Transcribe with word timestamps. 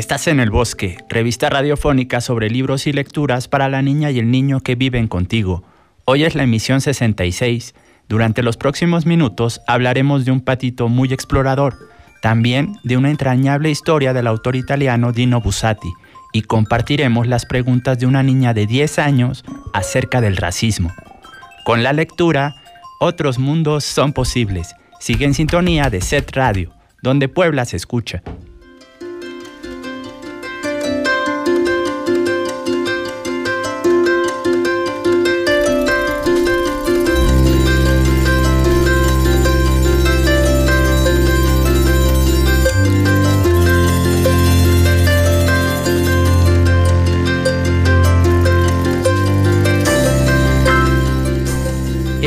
Estás 0.00 0.28
en 0.28 0.40
El 0.40 0.48
Bosque, 0.48 0.96
revista 1.10 1.50
radiofónica 1.50 2.22
sobre 2.22 2.48
libros 2.48 2.86
y 2.86 2.92
lecturas 2.92 3.48
para 3.48 3.68
la 3.68 3.82
niña 3.82 4.10
y 4.10 4.18
el 4.18 4.30
niño 4.30 4.60
que 4.60 4.74
viven 4.74 5.08
contigo. 5.08 5.62
Hoy 6.06 6.24
es 6.24 6.34
la 6.34 6.42
emisión 6.42 6.80
66. 6.80 7.74
Durante 8.08 8.42
los 8.42 8.56
próximos 8.56 9.04
minutos 9.04 9.60
hablaremos 9.66 10.24
de 10.24 10.32
un 10.32 10.40
patito 10.40 10.88
muy 10.88 11.12
explorador, 11.12 11.76
también 12.22 12.78
de 12.82 12.96
una 12.96 13.10
entrañable 13.10 13.70
historia 13.70 14.14
del 14.14 14.26
autor 14.26 14.56
italiano 14.56 15.12
Dino 15.12 15.42
Bussati, 15.42 15.92
y 16.32 16.42
compartiremos 16.42 17.26
las 17.26 17.44
preguntas 17.44 17.98
de 17.98 18.06
una 18.06 18.22
niña 18.22 18.54
de 18.54 18.66
10 18.66 18.98
años 19.00 19.44
acerca 19.74 20.22
del 20.22 20.38
racismo. 20.38 20.90
Con 21.66 21.82
la 21.82 21.92
lectura, 21.92 22.56
otros 23.00 23.38
mundos 23.38 23.84
son 23.84 24.14
posibles. 24.14 24.74
Sigue 24.98 25.26
en 25.26 25.34
sintonía 25.34 25.90
de 25.90 26.00
Set 26.00 26.34
Radio, 26.34 26.72
donde 27.02 27.28
Puebla 27.28 27.66
se 27.66 27.76
escucha. 27.76 28.22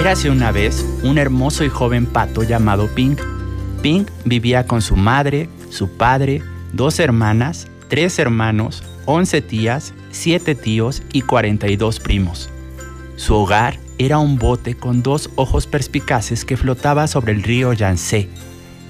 Érase 0.04 0.30
una 0.30 0.52
vez 0.52 0.86
un 1.04 1.18
hermoso 1.18 1.64
y 1.64 1.70
joven 1.70 2.06
pato 2.06 2.44
llamado 2.44 2.90
Pink. 2.94 3.22
Pink 3.82 4.10
vivía 4.26 4.68
con 4.68 4.82
su 4.82 4.98
madre, 4.98 5.48
su 5.70 5.96
padre, 5.96 6.44
dos 6.74 7.00
hermanas, 7.00 7.70
tres 7.88 8.20
hermanos, 8.20 8.84
once 9.06 9.42
tías, 9.42 9.94
siete 10.12 10.56
tíos 10.56 11.04
y 11.14 11.22
42 11.22 12.02
primos. 12.02 12.50
Su 13.16 13.34
hogar 13.34 13.80
era 13.98 14.18
un 14.18 14.38
bote 14.38 14.76
con 14.76 15.04
dos 15.04 15.30
ojos 15.36 15.68
perspicaces 15.68 16.44
que 16.44 16.58
flotaba 16.58 17.08
sobre 17.08 17.32
el 17.32 17.42
río 17.42 17.72
Yangtze. 17.72 18.28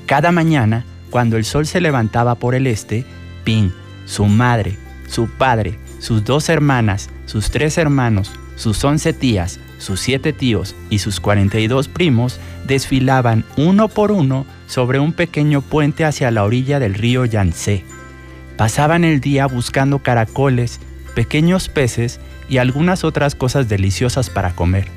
Cada 0.07 0.31
mañana, 0.31 0.83
cuando 1.11 1.37
el 1.37 1.45
sol 1.45 1.67
se 1.67 1.79
levantaba 1.79 2.33
por 2.33 2.55
el 2.55 2.65
este, 2.65 3.05
Pink, 3.43 3.71
su 4.05 4.25
madre, 4.25 4.79
su 5.07 5.27
padre, 5.27 5.77
sus 5.99 6.25
dos 6.25 6.49
hermanas, 6.49 7.11
sus 7.27 7.51
tres 7.51 7.77
hermanos, 7.77 8.31
sus 8.55 8.83
once 8.83 9.13
tías, 9.13 9.59
sus 9.83 9.99
siete 9.99 10.33
tíos 10.33 10.75
y 10.89 10.99
sus 10.99 11.19
42 11.19 11.87
primos 11.87 12.39
desfilaban 12.65 13.45
uno 13.57 13.89
por 13.89 14.11
uno 14.11 14.45
sobre 14.65 14.99
un 14.99 15.13
pequeño 15.13 15.61
puente 15.61 16.05
hacia 16.05 16.31
la 16.31 16.43
orilla 16.43 16.79
del 16.79 16.95
río 16.95 17.25
Yangtze. 17.25 17.83
Pasaban 18.57 19.03
el 19.03 19.19
día 19.19 19.45
buscando 19.45 19.99
caracoles, 19.99 20.79
pequeños 21.13 21.69
peces 21.69 22.19
y 22.49 22.57
algunas 22.57 23.03
otras 23.03 23.35
cosas 23.35 23.69
deliciosas 23.69 24.29
para 24.29 24.55
comer. 24.55 24.87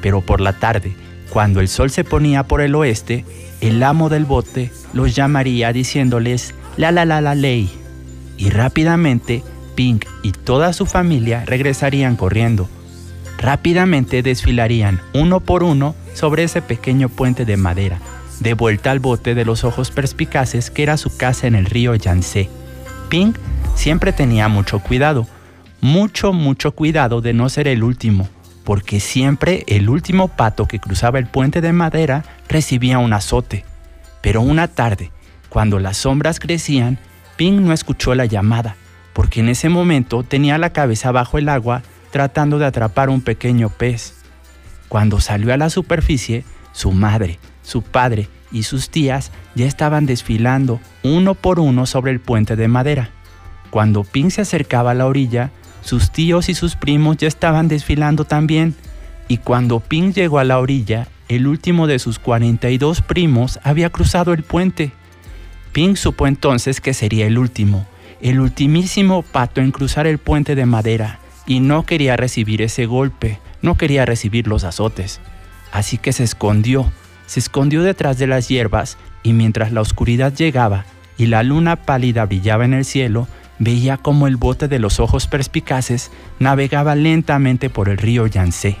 Pero 0.00 0.20
por 0.22 0.40
la 0.40 0.54
tarde, 0.54 0.94
cuando 1.28 1.60
el 1.60 1.68
sol 1.68 1.90
se 1.90 2.02
ponía 2.02 2.44
por 2.44 2.60
el 2.60 2.74
oeste, 2.74 3.24
el 3.60 3.82
amo 3.82 4.08
del 4.08 4.24
bote 4.24 4.72
los 4.92 5.14
llamaría 5.14 5.72
diciéndoles 5.72 6.54
la 6.76 6.90
la 6.90 7.04
la 7.04 7.20
la 7.20 7.34
ley. 7.34 7.70
Y 8.36 8.50
rápidamente 8.50 9.42
Pink 9.74 10.06
y 10.22 10.32
toda 10.32 10.72
su 10.72 10.86
familia 10.86 11.44
regresarían 11.46 12.16
corriendo 12.16 12.68
rápidamente 13.40 14.22
desfilarían 14.22 15.00
uno 15.14 15.40
por 15.40 15.62
uno 15.64 15.94
sobre 16.14 16.44
ese 16.44 16.60
pequeño 16.60 17.08
puente 17.08 17.44
de 17.44 17.56
madera, 17.56 17.98
de 18.38 18.54
vuelta 18.54 18.90
al 18.90 19.00
bote 19.00 19.34
de 19.34 19.44
los 19.44 19.64
ojos 19.64 19.90
perspicaces 19.90 20.70
que 20.70 20.82
era 20.82 20.98
su 20.98 21.16
casa 21.16 21.46
en 21.46 21.54
el 21.54 21.64
río 21.64 21.94
Yangtze. 21.94 22.50
Pink 23.08 23.36
siempre 23.74 24.12
tenía 24.12 24.48
mucho 24.48 24.80
cuidado, 24.80 25.26
mucho, 25.80 26.32
mucho 26.34 26.72
cuidado 26.72 27.22
de 27.22 27.32
no 27.32 27.48
ser 27.48 27.66
el 27.66 27.82
último, 27.82 28.28
porque 28.62 29.00
siempre 29.00 29.64
el 29.66 29.88
último 29.88 30.28
pato 30.28 30.68
que 30.68 30.78
cruzaba 30.78 31.18
el 31.18 31.26
puente 31.26 31.62
de 31.62 31.72
madera 31.72 32.24
recibía 32.46 32.98
un 32.98 33.14
azote. 33.14 33.64
Pero 34.20 34.42
una 34.42 34.68
tarde, 34.68 35.10
cuando 35.48 35.78
las 35.78 35.96
sombras 35.96 36.38
crecían, 36.40 36.98
Pink 37.36 37.58
no 37.58 37.72
escuchó 37.72 38.14
la 38.14 38.26
llamada, 38.26 38.76
porque 39.14 39.40
en 39.40 39.48
ese 39.48 39.70
momento 39.70 40.22
tenía 40.24 40.58
la 40.58 40.70
cabeza 40.70 41.10
bajo 41.10 41.38
el 41.38 41.48
agua 41.48 41.82
tratando 42.10 42.58
de 42.58 42.66
atrapar 42.66 43.08
un 43.08 43.22
pequeño 43.22 43.70
pez. 43.70 44.14
Cuando 44.88 45.20
salió 45.20 45.54
a 45.54 45.56
la 45.56 45.70
superficie, 45.70 46.44
su 46.72 46.92
madre, 46.92 47.38
su 47.62 47.82
padre 47.82 48.28
y 48.52 48.64
sus 48.64 48.90
tías 48.90 49.30
ya 49.54 49.66
estaban 49.66 50.06
desfilando 50.06 50.80
uno 51.02 51.34
por 51.34 51.60
uno 51.60 51.86
sobre 51.86 52.12
el 52.12 52.20
puente 52.20 52.56
de 52.56 52.68
madera. 52.68 53.10
Cuando 53.70 54.02
Pin 54.02 54.30
se 54.30 54.40
acercaba 54.40 54.90
a 54.90 54.94
la 54.94 55.06
orilla, 55.06 55.52
sus 55.82 56.10
tíos 56.10 56.48
y 56.48 56.54
sus 56.54 56.74
primos 56.74 57.16
ya 57.18 57.28
estaban 57.28 57.68
desfilando 57.68 58.24
también. 58.24 58.74
Y 59.28 59.38
cuando 59.38 59.78
Pin 59.78 60.12
llegó 60.12 60.40
a 60.40 60.44
la 60.44 60.58
orilla, 60.58 61.06
el 61.28 61.46
último 61.46 61.86
de 61.86 62.00
sus 62.00 62.18
42 62.18 63.02
primos 63.02 63.60
había 63.62 63.90
cruzado 63.90 64.32
el 64.32 64.42
puente. 64.42 64.92
Pin 65.72 65.96
supo 65.96 66.26
entonces 66.26 66.80
que 66.80 66.94
sería 66.94 67.28
el 67.28 67.38
último, 67.38 67.86
el 68.20 68.40
ultimísimo 68.40 69.22
pato 69.22 69.60
en 69.60 69.70
cruzar 69.70 70.08
el 70.08 70.18
puente 70.18 70.56
de 70.56 70.66
madera 70.66 71.20
y 71.50 71.58
no 71.58 71.84
quería 71.84 72.16
recibir 72.16 72.62
ese 72.62 72.86
golpe, 72.86 73.40
no 73.60 73.76
quería 73.76 74.06
recibir 74.06 74.46
los 74.46 74.62
azotes. 74.62 75.20
Así 75.72 75.98
que 75.98 76.12
se 76.12 76.22
escondió, 76.22 76.92
se 77.26 77.40
escondió 77.40 77.82
detrás 77.82 78.18
de 78.18 78.28
las 78.28 78.46
hierbas 78.46 78.98
y 79.24 79.32
mientras 79.32 79.72
la 79.72 79.80
oscuridad 79.80 80.32
llegaba 80.32 80.84
y 81.18 81.26
la 81.26 81.42
luna 81.42 81.74
pálida 81.74 82.24
brillaba 82.24 82.64
en 82.64 82.72
el 82.72 82.84
cielo, 82.84 83.26
veía 83.58 83.96
como 83.96 84.28
el 84.28 84.36
bote 84.36 84.68
de 84.68 84.78
los 84.78 85.00
ojos 85.00 85.26
perspicaces 85.26 86.12
navegaba 86.38 86.94
lentamente 86.94 87.68
por 87.68 87.88
el 87.88 87.98
río 87.98 88.28
Yangtze. 88.28 88.76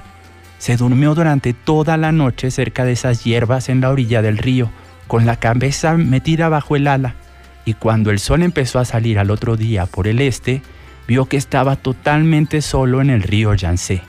Se 0.58 0.76
durmió 0.76 1.16
durante 1.16 1.54
toda 1.54 1.96
la 1.96 2.12
noche 2.12 2.52
cerca 2.52 2.84
de 2.84 2.92
esas 2.92 3.24
hierbas 3.24 3.68
en 3.68 3.80
la 3.80 3.90
orilla 3.90 4.22
del 4.22 4.38
río, 4.38 4.70
con 5.08 5.26
la 5.26 5.34
cabeza 5.34 5.96
metida 5.96 6.48
bajo 6.48 6.76
el 6.76 6.86
ala, 6.86 7.16
y 7.64 7.74
cuando 7.74 8.12
el 8.12 8.20
sol 8.20 8.44
empezó 8.44 8.78
a 8.78 8.84
salir 8.84 9.18
al 9.18 9.32
otro 9.32 9.56
día 9.56 9.86
por 9.86 10.06
el 10.06 10.20
este, 10.20 10.62
vio 11.10 11.24
que 11.24 11.36
estaba 11.36 11.74
totalmente 11.74 12.62
solo 12.62 13.00
en 13.00 13.10
el 13.10 13.24
río 13.24 13.52
Yangtze. 13.52 14.00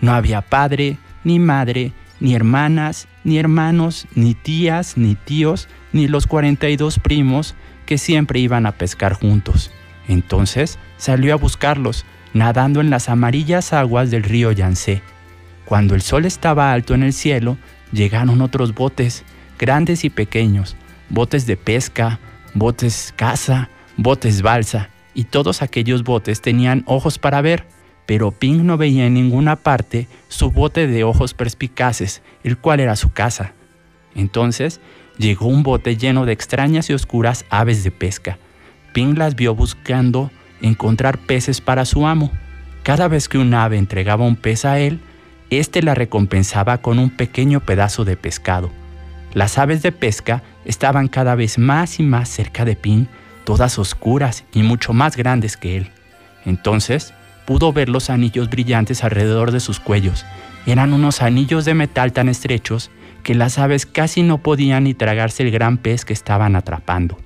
No 0.00 0.12
había 0.14 0.40
padre, 0.40 0.98
ni 1.22 1.38
madre, 1.38 1.92
ni 2.18 2.34
hermanas, 2.34 3.06
ni 3.22 3.38
hermanos, 3.38 4.08
ni 4.16 4.34
tías, 4.34 4.96
ni 4.96 5.14
tíos, 5.14 5.68
ni 5.92 6.08
los 6.08 6.26
42 6.26 6.98
primos 6.98 7.54
que 7.86 7.98
siempre 7.98 8.40
iban 8.40 8.66
a 8.66 8.72
pescar 8.72 9.12
juntos. 9.12 9.70
Entonces 10.08 10.80
salió 10.96 11.34
a 11.34 11.36
buscarlos, 11.36 12.04
nadando 12.32 12.80
en 12.80 12.90
las 12.90 13.08
amarillas 13.08 13.72
aguas 13.72 14.10
del 14.10 14.24
río 14.24 14.50
Yangtze. 14.50 15.02
Cuando 15.64 15.94
el 15.94 16.02
sol 16.02 16.24
estaba 16.24 16.72
alto 16.72 16.96
en 16.96 17.04
el 17.04 17.12
cielo, 17.12 17.58
llegaron 17.92 18.42
otros 18.42 18.74
botes, 18.74 19.22
grandes 19.56 20.04
y 20.04 20.10
pequeños, 20.10 20.74
botes 21.10 21.46
de 21.46 21.56
pesca, 21.56 22.18
botes 22.54 23.14
caza, 23.16 23.68
botes 23.96 24.42
balsa, 24.42 24.90
y 25.14 25.24
todos 25.24 25.62
aquellos 25.62 26.02
botes 26.02 26.40
tenían 26.40 26.82
ojos 26.86 27.18
para 27.18 27.40
ver, 27.40 27.64
pero 28.06 28.32
Pink 28.32 28.62
no 28.62 28.76
veía 28.76 29.06
en 29.06 29.14
ninguna 29.14 29.56
parte 29.56 30.08
su 30.28 30.50
bote 30.50 30.86
de 30.86 31.04
ojos 31.04 31.34
perspicaces, 31.34 32.22
el 32.42 32.58
cual 32.58 32.80
era 32.80 32.96
su 32.96 33.12
casa. 33.12 33.52
Entonces 34.14 34.80
llegó 35.16 35.46
un 35.46 35.62
bote 35.62 35.96
lleno 35.96 36.26
de 36.26 36.32
extrañas 36.32 36.90
y 36.90 36.92
oscuras 36.92 37.44
aves 37.48 37.84
de 37.84 37.90
pesca. 37.90 38.38
Pink 38.92 39.16
las 39.16 39.34
vio 39.34 39.54
buscando 39.54 40.30
encontrar 40.60 41.18
peces 41.18 41.60
para 41.60 41.84
su 41.84 42.06
amo. 42.06 42.30
Cada 42.82 43.08
vez 43.08 43.28
que 43.28 43.38
un 43.38 43.54
ave 43.54 43.78
entregaba 43.78 44.26
un 44.26 44.36
pez 44.36 44.64
a 44.64 44.78
él, 44.78 45.00
éste 45.50 45.82
la 45.82 45.94
recompensaba 45.94 46.78
con 46.78 46.98
un 46.98 47.10
pequeño 47.10 47.60
pedazo 47.60 48.04
de 48.04 48.16
pescado. 48.16 48.70
Las 49.32 49.58
aves 49.58 49.82
de 49.82 49.92
pesca 49.92 50.42
estaban 50.64 51.08
cada 51.08 51.34
vez 51.34 51.58
más 51.58 51.98
y 51.98 52.02
más 52.02 52.28
cerca 52.28 52.64
de 52.64 52.76
Pink 52.76 53.08
todas 53.44 53.78
oscuras 53.78 54.44
y 54.52 54.62
mucho 54.62 54.92
más 54.92 55.16
grandes 55.16 55.56
que 55.56 55.76
él. 55.76 55.90
Entonces 56.44 57.14
pudo 57.46 57.72
ver 57.72 57.88
los 57.88 58.10
anillos 58.10 58.48
brillantes 58.50 59.04
alrededor 59.04 59.52
de 59.52 59.60
sus 59.60 59.80
cuellos. 59.80 60.24
Eran 60.66 60.92
unos 60.92 61.22
anillos 61.22 61.64
de 61.64 61.74
metal 61.74 62.12
tan 62.12 62.28
estrechos 62.28 62.90
que 63.22 63.34
las 63.34 63.58
aves 63.58 63.86
casi 63.86 64.22
no 64.22 64.38
podían 64.38 64.84
ni 64.84 64.94
tragarse 64.94 65.42
el 65.42 65.50
gran 65.50 65.78
pez 65.78 66.04
que 66.04 66.12
estaban 66.12 66.56
atrapando. 66.56 67.18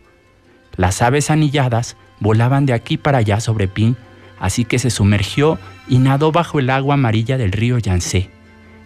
Las 0.77 1.03
aves 1.03 1.31
anilladas 1.31 1.97
volaban 2.21 2.67
de 2.67 2.73
aquí 2.73 2.97
para 2.97 3.19
allá 3.19 3.41
sobre 3.41 3.69
Pin, 3.69 3.97
así 4.39 4.65
que 4.65 4.79
se 4.79 4.91
sumergió 4.91 5.59
y 5.89 5.99
nadó 5.99 6.33
bajo 6.33 6.59
el 6.59 6.71
agua 6.71 6.95
amarilla 6.95 7.37
del 7.37 7.53
río 7.53 7.79
Yangtze. 7.79 8.31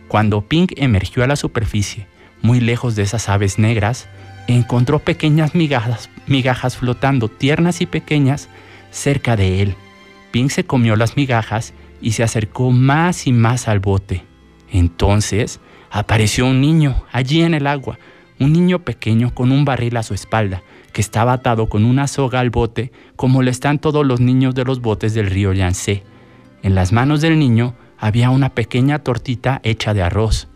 Cuando 0.09 0.43
Pink 0.43 0.73
emergió 0.77 1.25
a 1.25 1.27
la 1.27 1.37
superficie, 1.37 2.07
muy 2.41 2.61
lejos 2.61 2.97
de 2.97 3.03
esas 3.03 3.29
aves 3.29 3.59
negras, 3.59 4.09
encontró 4.47 4.99
pequeñas 4.99 5.55
migajas, 5.55 6.11
migajas 6.27 6.77
flotando 6.77 7.29
tiernas 7.29 7.81
y 7.81 7.87
pequeñas 7.87 8.49
cerca 8.91 9.37
de 9.37 9.63
él. 9.63 9.75
Pink 10.31 10.51
se 10.51 10.65
comió 10.65 10.97
las 10.97 11.17
migajas 11.17 11.75
y 12.01 12.13
se 12.13 12.23
acercó 12.23 12.71
más 12.71 13.27
y 13.27 13.33
más 13.33 13.69
al 13.69 13.81
bote. 13.81 14.25
Entonces 14.71 15.61
apareció 15.91 16.47
un 16.47 16.61
niño 16.61 17.05
allí 17.13 17.43
en 17.43 17.55
el 17.55 17.67
agua, 17.67 17.99
un 18.41 18.53
niño 18.53 18.81
pequeño 18.81 19.35
con 19.35 19.53
un 19.53 19.65
barril 19.65 19.97
a 19.97 20.03
su 20.03 20.15
espalda, 20.15 20.63
que 20.93 21.01
estaba 21.01 21.35
atado 21.35 21.69
con 21.69 21.85
una 21.85 22.09
soga 22.09 22.41
al 22.41 22.51
bote, 22.51 22.93
como 23.17 23.43
lo 23.43 23.51
están 23.51 23.79
todos 23.79 24.05
los 24.05 24.21
niños 24.21 24.55
de 24.55 24.65
los 24.65 24.81
botes 24.81 25.15
del 25.15 25.31
río 25.31 25.53
Yangtze. 25.53 26.03
En 26.63 26.75
las 26.75 26.93
manos 26.93 27.21
del 27.21 27.39
niño 27.39 27.75
había 27.99 28.31
una 28.31 28.51
pequeña 28.51 28.99
tortita 28.99 29.61
hecha 29.65 29.95
de 29.95 30.03
arroz. 30.03 30.49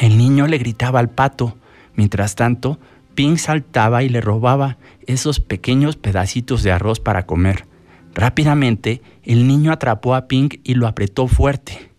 El 0.00 0.18
niño 0.18 0.46
le 0.46 0.58
gritaba 0.58 1.00
al 1.00 1.10
pato. 1.10 1.56
Mientras 1.94 2.34
tanto, 2.34 2.78
Pink 3.16 3.38
saltaba 3.38 4.02
y 4.02 4.10
le 4.10 4.20
robaba 4.20 4.76
esos 5.06 5.40
pequeños 5.40 5.96
pedacitos 5.96 6.62
de 6.62 6.70
arroz 6.70 7.00
para 7.00 7.24
comer. 7.24 7.66
Rápidamente, 8.14 9.00
el 9.22 9.48
niño 9.48 9.72
atrapó 9.72 10.14
a 10.14 10.28
Pink 10.28 10.56
y 10.64 10.74
lo 10.74 10.86
apretó 10.86 11.26
fuerte. 11.26 11.90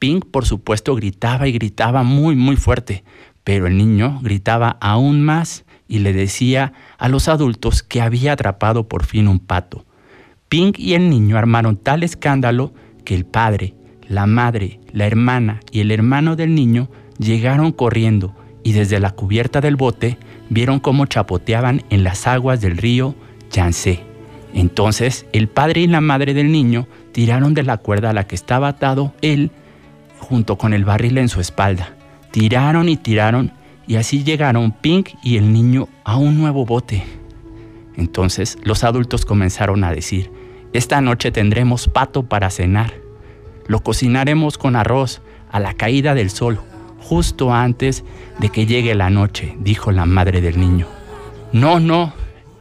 Pink, 0.00 0.26
por 0.26 0.46
supuesto, 0.46 0.96
gritaba 0.96 1.46
y 1.46 1.52
gritaba 1.52 2.02
muy, 2.02 2.34
muy 2.34 2.56
fuerte, 2.56 3.04
pero 3.44 3.68
el 3.68 3.76
niño 3.76 4.18
gritaba 4.20 4.76
aún 4.80 5.22
más 5.22 5.64
y 5.86 6.00
le 6.00 6.12
decía 6.12 6.72
a 6.98 7.08
los 7.08 7.28
adultos 7.28 7.84
que 7.84 8.02
había 8.02 8.32
atrapado 8.32 8.88
por 8.88 9.04
fin 9.04 9.28
un 9.28 9.38
pato. 9.38 9.86
Pink 10.48 10.80
y 10.80 10.94
el 10.94 11.08
niño 11.08 11.38
armaron 11.38 11.76
tal 11.76 12.02
escándalo 12.02 12.74
que 13.04 13.14
el 13.14 13.26
padre, 13.26 13.74
la 14.08 14.26
madre, 14.26 14.80
la 14.92 15.06
hermana 15.06 15.60
y 15.70 15.80
el 15.80 15.92
hermano 15.92 16.34
del 16.34 16.52
niño 16.52 16.90
llegaron 17.18 17.70
corriendo 17.70 18.34
y 18.64 18.72
desde 18.72 18.98
la 18.98 19.12
cubierta 19.12 19.60
del 19.60 19.76
bote 19.76 20.18
vieron 20.48 20.80
cómo 20.80 21.06
chapoteaban 21.06 21.84
en 21.90 22.02
las 22.02 22.26
aguas 22.26 22.60
del 22.60 22.76
río 22.76 23.14
Yangtze. 23.52 24.00
Entonces 24.52 25.26
el 25.32 25.46
padre 25.48 25.82
y 25.82 25.86
la 25.86 26.00
madre 26.00 26.34
del 26.34 26.50
niño 26.50 26.88
tiraron 27.12 27.54
de 27.54 27.62
la 27.62 27.76
cuerda 27.76 28.10
a 28.10 28.14
la 28.14 28.26
que 28.26 28.34
estaba 28.34 28.68
atado 28.68 29.12
él 29.20 29.52
junto 30.18 30.56
con 30.58 30.72
el 30.72 30.84
barril 30.84 31.18
en 31.18 31.28
su 31.28 31.40
espalda. 31.40 31.94
Tiraron 32.32 32.88
y 32.88 32.96
tiraron 32.96 33.52
y 33.86 33.96
así 33.96 34.24
llegaron 34.24 34.72
Pink 34.72 35.10
y 35.22 35.36
el 35.36 35.52
niño 35.52 35.88
a 36.02 36.16
un 36.16 36.38
nuevo 36.38 36.64
bote. 36.64 37.04
Entonces 37.96 38.58
los 38.62 38.82
adultos 38.82 39.26
comenzaron 39.26 39.84
a 39.84 39.92
decir, 39.92 40.32
esta 40.72 41.00
noche 41.00 41.30
tendremos 41.30 41.86
pato 41.86 42.24
para 42.24 42.50
cenar. 42.50 42.94
Lo 43.66 43.80
cocinaremos 43.80 44.58
con 44.58 44.74
arroz 44.74 45.20
a 45.50 45.60
la 45.60 45.74
caída 45.74 46.14
del 46.14 46.30
sol, 46.30 46.60
justo 47.04 47.52
antes 47.52 48.02
de 48.38 48.48
que 48.48 48.66
llegue 48.66 48.94
la 48.94 49.10
noche, 49.10 49.54
dijo 49.60 49.92
la 49.92 50.06
madre 50.06 50.40
del 50.40 50.58
niño. 50.58 50.86
No, 51.52 51.78
no, 51.78 52.12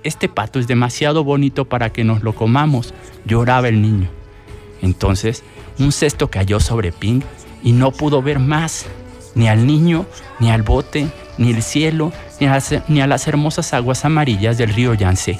este 0.03 0.27
pato 0.27 0.59
es 0.59 0.67
demasiado 0.67 1.23
bonito 1.23 1.65
para 1.65 1.91
que 1.91 2.03
nos 2.03 2.23
lo 2.23 2.33
comamos, 2.35 2.93
lloraba 3.25 3.69
el 3.69 3.81
niño. 3.81 4.09
Entonces, 4.81 5.43
un 5.79 5.91
cesto 5.91 6.29
cayó 6.29 6.59
sobre 6.59 6.91
Pink 6.91 7.23
y 7.63 7.71
no 7.71 7.91
pudo 7.91 8.21
ver 8.21 8.39
más 8.39 8.85
ni 9.33 9.47
al 9.47 9.65
niño, 9.65 10.05
ni 10.39 10.51
al 10.51 10.61
bote, 10.61 11.07
ni 11.37 11.51
el 11.51 11.63
cielo, 11.63 12.11
ni 12.39 12.47
a, 13.01 13.07
las, 13.07 13.27
hermosas 13.27 13.73
aguas 13.73 14.05
amarillas 14.05 14.57
del 14.57 14.73
río 14.73 14.93
Yangtze. 14.93 15.39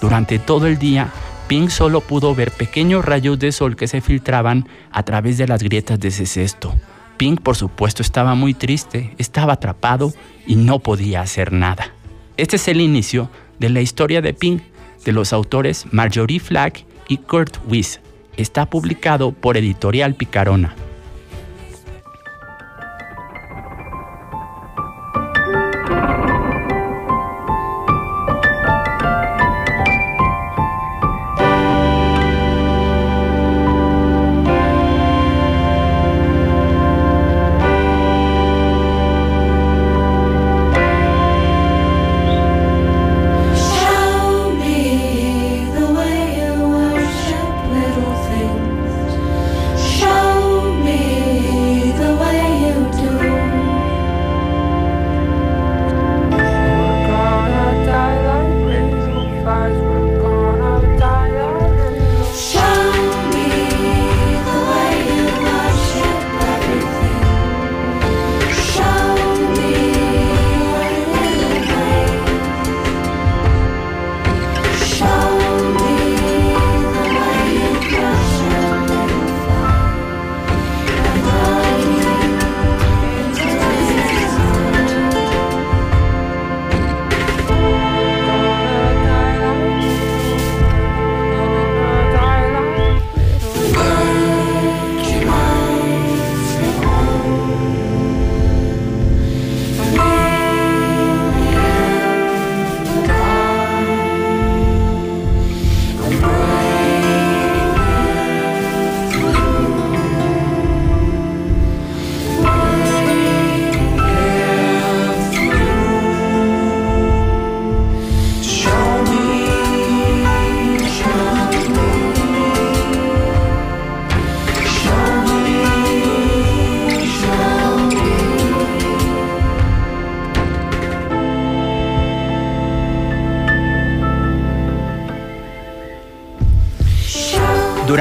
Durante 0.00 0.38
todo 0.38 0.66
el 0.66 0.78
día, 0.78 1.08
Pink 1.48 1.70
solo 1.70 2.00
pudo 2.00 2.34
ver 2.34 2.52
pequeños 2.52 3.04
rayos 3.04 3.38
de 3.38 3.52
sol 3.52 3.76
que 3.76 3.88
se 3.88 4.00
filtraban 4.00 4.68
a 4.90 5.02
través 5.02 5.36
de 5.36 5.48
las 5.48 5.62
grietas 5.62 6.00
de 6.00 6.08
ese 6.08 6.24
cesto. 6.24 6.72
Pink, 7.16 7.40
por 7.40 7.56
supuesto, 7.56 8.02
estaba 8.02 8.34
muy 8.34 8.54
triste, 8.54 9.14
estaba 9.18 9.54
atrapado 9.54 10.12
y 10.46 10.56
no 10.56 10.78
podía 10.78 11.20
hacer 11.20 11.52
nada. 11.52 11.92
Este 12.36 12.56
es 12.56 12.68
el 12.68 12.80
inicio 12.80 13.30
de 13.58 13.70
la 13.70 13.80
historia 13.80 14.20
de 14.20 14.34
Pink, 14.34 14.62
de 15.04 15.12
los 15.12 15.32
autores 15.32 15.86
Marjorie 15.92 16.40
Flack 16.40 16.84
y 17.08 17.18
Kurt 17.18 17.58
Weiss. 17.68 18.00
Está 18.36 18.66
publicado 18.66 19.32
por 19.32 19.56
Editorial 19.56 20.14
Picarona. 20.14 20.74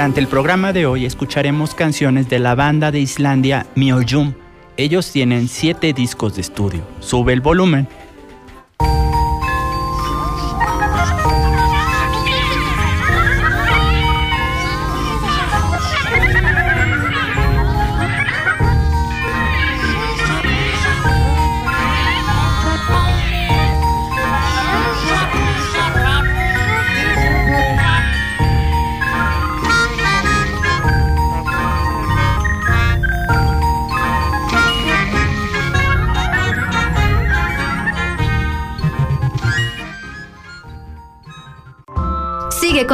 Durante 0.03 0.19
el 0.19 0.27
programa 0.27 0.73
de 0.73 0.85
hoy 0.85 1.05
escucharemos 1.05 1.75
canciones 1.75 2.27
de 2.27 2.37
la 2.37 2.55
banda 2.55 2.91
de 2.91 2.99
Islandia 2.99 3.67
Mjolnir. 3.75 4.35
Ellos 4.75 5.09
tienen 5.09 5.47
siete 5.47 5.93
discos 5.93 6.35
de 6.35 6.41
estudio. 6.41 6.81
Sube 6.99 7.31
el 7.31 7.39
volumen 7.39 7.87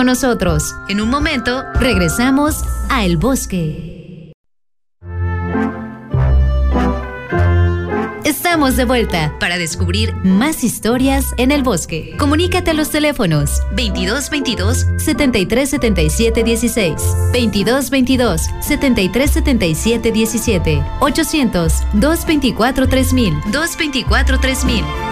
nosotros. 0.09 0.75
En 0.87 1.01
un 1.01 1.09
momento 1.09 1.63
regresamos 1.79 2.63
a 2.89 3.05
El 3.05 3.17
Bosque. 3.17 3.99
estamos 8.49 8.77
de 8.77 8.85
vuelta 8.85 9.35
para 9.39 9.59
descubrir 9.59 10.15
más 10.23 10.63
historias 10.63 11.25
en 11.37 11.51
el 11.51 11.61
bosque. 11.61 12.15
Comunícate 12.17 12.71
a 12.71 12.73
los 12.73 12.89
teléfonos 12.89 13.61
22 13.75 14.29
22 14.31 14.85
73 14.97 15.69
77 15.69 16.43
16, 16.43 16.93
22 17.31 17.89
22 17.91 18.41
73 18.61 19.31
77 19.31 20.11
17, 20.11 20.83
800 20.99 21.73
224 21.93 22.87
3000, 22.87 23.33
224 23.51 24.39
3000. 24.39 25.08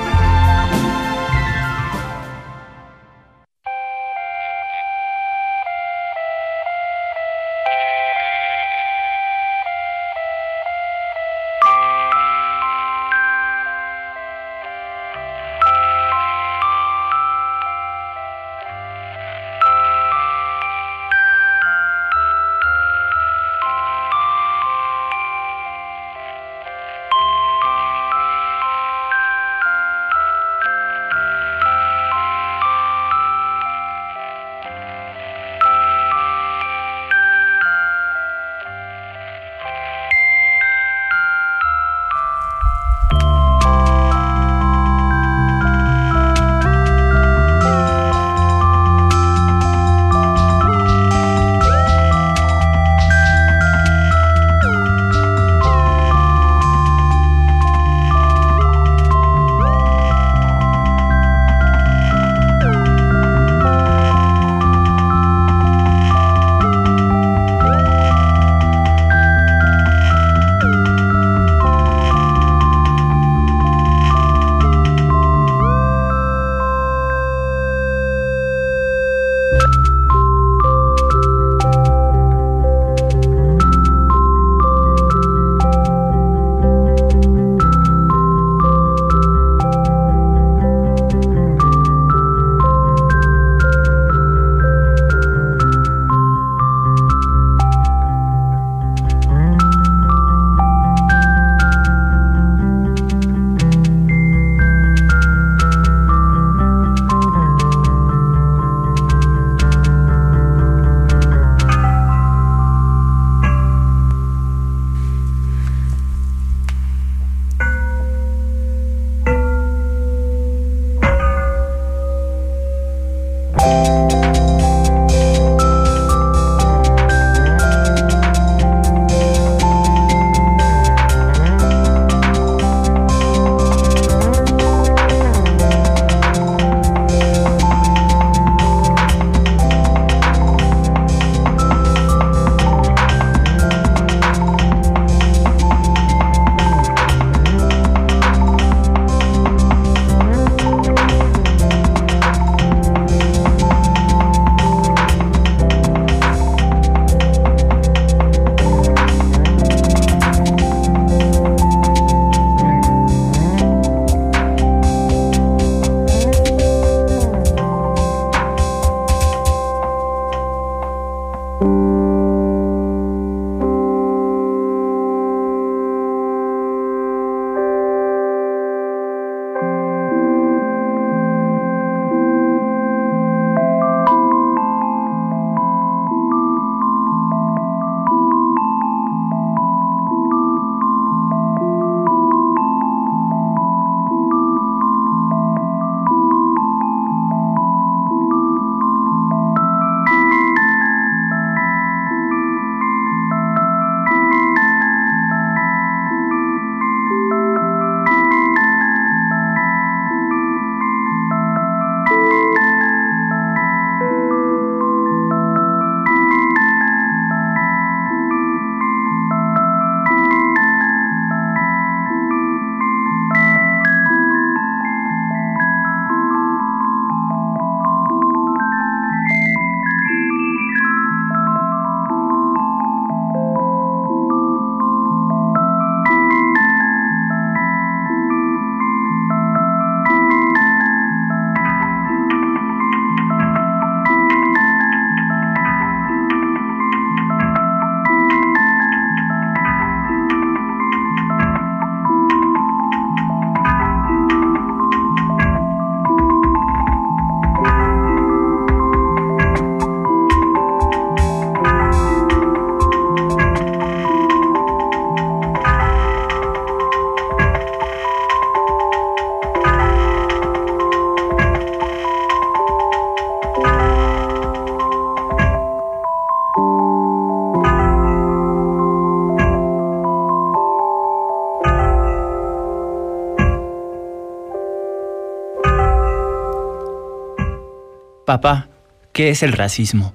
Papá, 288.28 288.68
¿qué 289.13 289.30
es 289.30 289.42
el 289.42 289.54
racismo? 289.54 290.13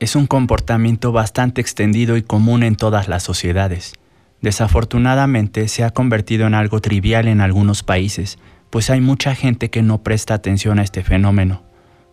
Es 0.00 0.16
un 0.16 0.26
comportamiento 0.26 1.12
bastante 1.12 1.62
extendido 1.62 2.18
y 2.18 2.22
común 2.22 2.62
en 2.62 2.76
todas 2.76 3.08
las 3.08 3.22
sociedades. 3.22 3.94
Desafortunadamente 4.42 5.66
se 5.68 5.82
ha 5.82 5.88
convertido 5.88 6.46
en 6.46 6.52
algo 6.52 6.82
trivial 6.82 7.28
en 7.28 7.40
algunos 7.40 7.82
países, 7.82 8.36
pues 8.68 8.90
hay 8.90 9.00
mucha 9.00 9.34
gente 9.34 9.70
que 9.70 9.80
no 9.80 10.02
presta 10.02 10.34
atención 10.34 10.78
a 10.78 10.82
este 10.82 11.02
fenómeno. 11.02 11.62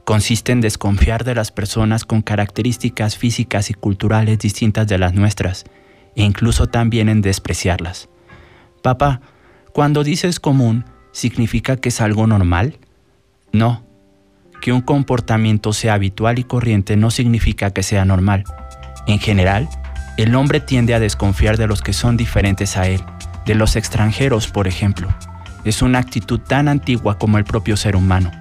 Consiste 0.06 0.54
en 0.54 0.62
desconfiar 0.62 1.26
de 1.26 1.36
las 1.36 1.52
personas 1.52 2.06
con 2.06 2.22
características 2.22 3.18
físicas 3.18 3.70
y 3.70 3.74
culturales 3.74 4.40
distintas 4.40 4.88
de 4.88 5.00
las 5.00 5.14
nuestras, 5.14 5.66
e 6.16 6.24
incluso 6.24 6.68
también 6.68 7.10
en 7.10 7.20
despreciarlas. 7.22 8.08
Papá, 8.82 9.20
cuando 9.74 10.06
dices 10.06 10.40
común, 10.40 10.86
¿significa 11.12 11.76
que 11.76 11.90
es 11.90 12.00
algo 12.00 12.26
normal? 12.26 12.80
No. 13.52 13.89
Que 14.62 14.74
un 14.74 14.82
comportamiento 14.82 15.74
sea 15.74 15.94
habitual 15.94 16.40
y 16.40 16.44
corriente 16.44 16.98
no 16.98 17.12
significa 17.12 17.72
que 17.72 17.84
sea 17.84 18.06
normal. 18.06 18.44
En 19.08 19.20
general, 19.20 19.70
el 20.18 20.36
hombre 20.36 20.60
tiende 20.60 20.94
a 20.94 21.00
desconfiar 21.00 21.58
de 21.58 21.68
los 21.68 21.82
que 21.82 21.94
son 21.94 22.18
diferentes 22.18 22.76
a 22.76 22.88
él, 22.88 23.02
de 23.46 23.56
los 23.56 23.76
extranjeros, 23.76 24.48
por 24.48 24.68
ejemplo. 24.68 25.08
Es 25.64 25.82
una 25.82 26.00
actitud 26.00 26.40
tan 26.40 26.68
antigua 26.68 27.18
como 27.18 27.38
el 27.38 27.46
propio 27.46 27.78
ser 27.78 27.96
humano. 27.96 28.32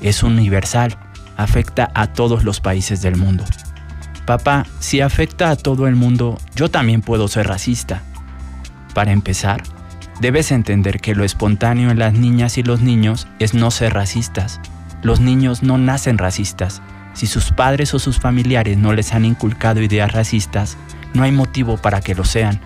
Es 0.00 0.22
universal, 0.22 0.96
afecta 1.36 1.90
a 1.94 2.08
todos 2.08 2.44
los 2.44 2.60
países 2.60 3.02
del 3.02 3.16
mundo. 3.16 3.44
Papá, 4.26 4.66
si 4.78 5.00
afecta 5.00 5.50
a 5.50 5.56
todo 5.56 5.86
el 5.86 5.96
mundo, 5.96 6.38
yo 6.54 6.70
también 6.70 7.00
puedo 7.00 7.28
ser 7.28 7.46
racista. 7.46 8.02
Para 8.92 9.12
empezar, 9.12 9.62
debes 10.20 10.50
entender 10.52 11.00
que 11.00 11.14
lo 11.14 11.24
espontáneo 11.24 11.90
en 11.90 11.98
las 11.98 12.12
niñas 12.12 12.58
y 12.58 12.62
los 12.62 12.80
niños 12.80 13.26
es 13.38 13.54
no 13.54 13.70
ser 13.70 13.94
racistas. 13.94 14.60
Los 15.02 15.20
niños 15.20 15.62
no 15.62 15.78
nacen 15.78 16.18
racistas. 16.18 16.82
Si 17.14 17.26
sus 17.26 17.52
padres 17.52 17.94
o 17.94 17.98
sus 17.98 18.18
familiares 18.18 18.78
no 18.78 18.92
les 18.92 19.12
han 19.12 19.24
inculcado 19.24 19.82
ideas 19.82 20.12
racistas, 20.12 20.76
no 21.14 21.22
hay 21.22 21.32
motivo 21.32 21.76
para 21.76 22.00
que 22.00 22.14
lo 22.14 22.24
sean. 22.24 22.60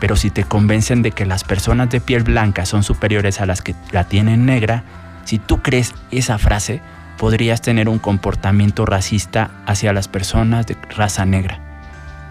Pero 0.00 0.16
si 0.16 0.30
te 0.30 0.44
convencen 0.44 1.02
de 1.02 1.12
que 1.12 1.26
las 1.26 1.44
personas 1.44 1.90
de 1.90 2.00
piel 2.00 2.22
blanca 2.22 2.66
son 2.66 2.82
superiores 2.82 3.40
a 3.40 3.46
las 3.46 3.62
que 3.62 3.74
la 3.90 4.04
tienen 4.04 4.46
negra, 4.46 4.84
si 5.24 5.38
tú 5.38 5.62
crees 5.62 5.94
esa 6.10 6.38
frase, 6.38 6.80
podrías 7.16 7.60
tener 7.60 7.88
un 7.88 7.98
comportamiento 7.98 8.86
racista 8.86 9.50
hacia 9.66 9.92
las 9.92 10.08
personas 10.08 10.66
de 10.66 10.76
raza 10.96 11.26
negra. 11.26 11.60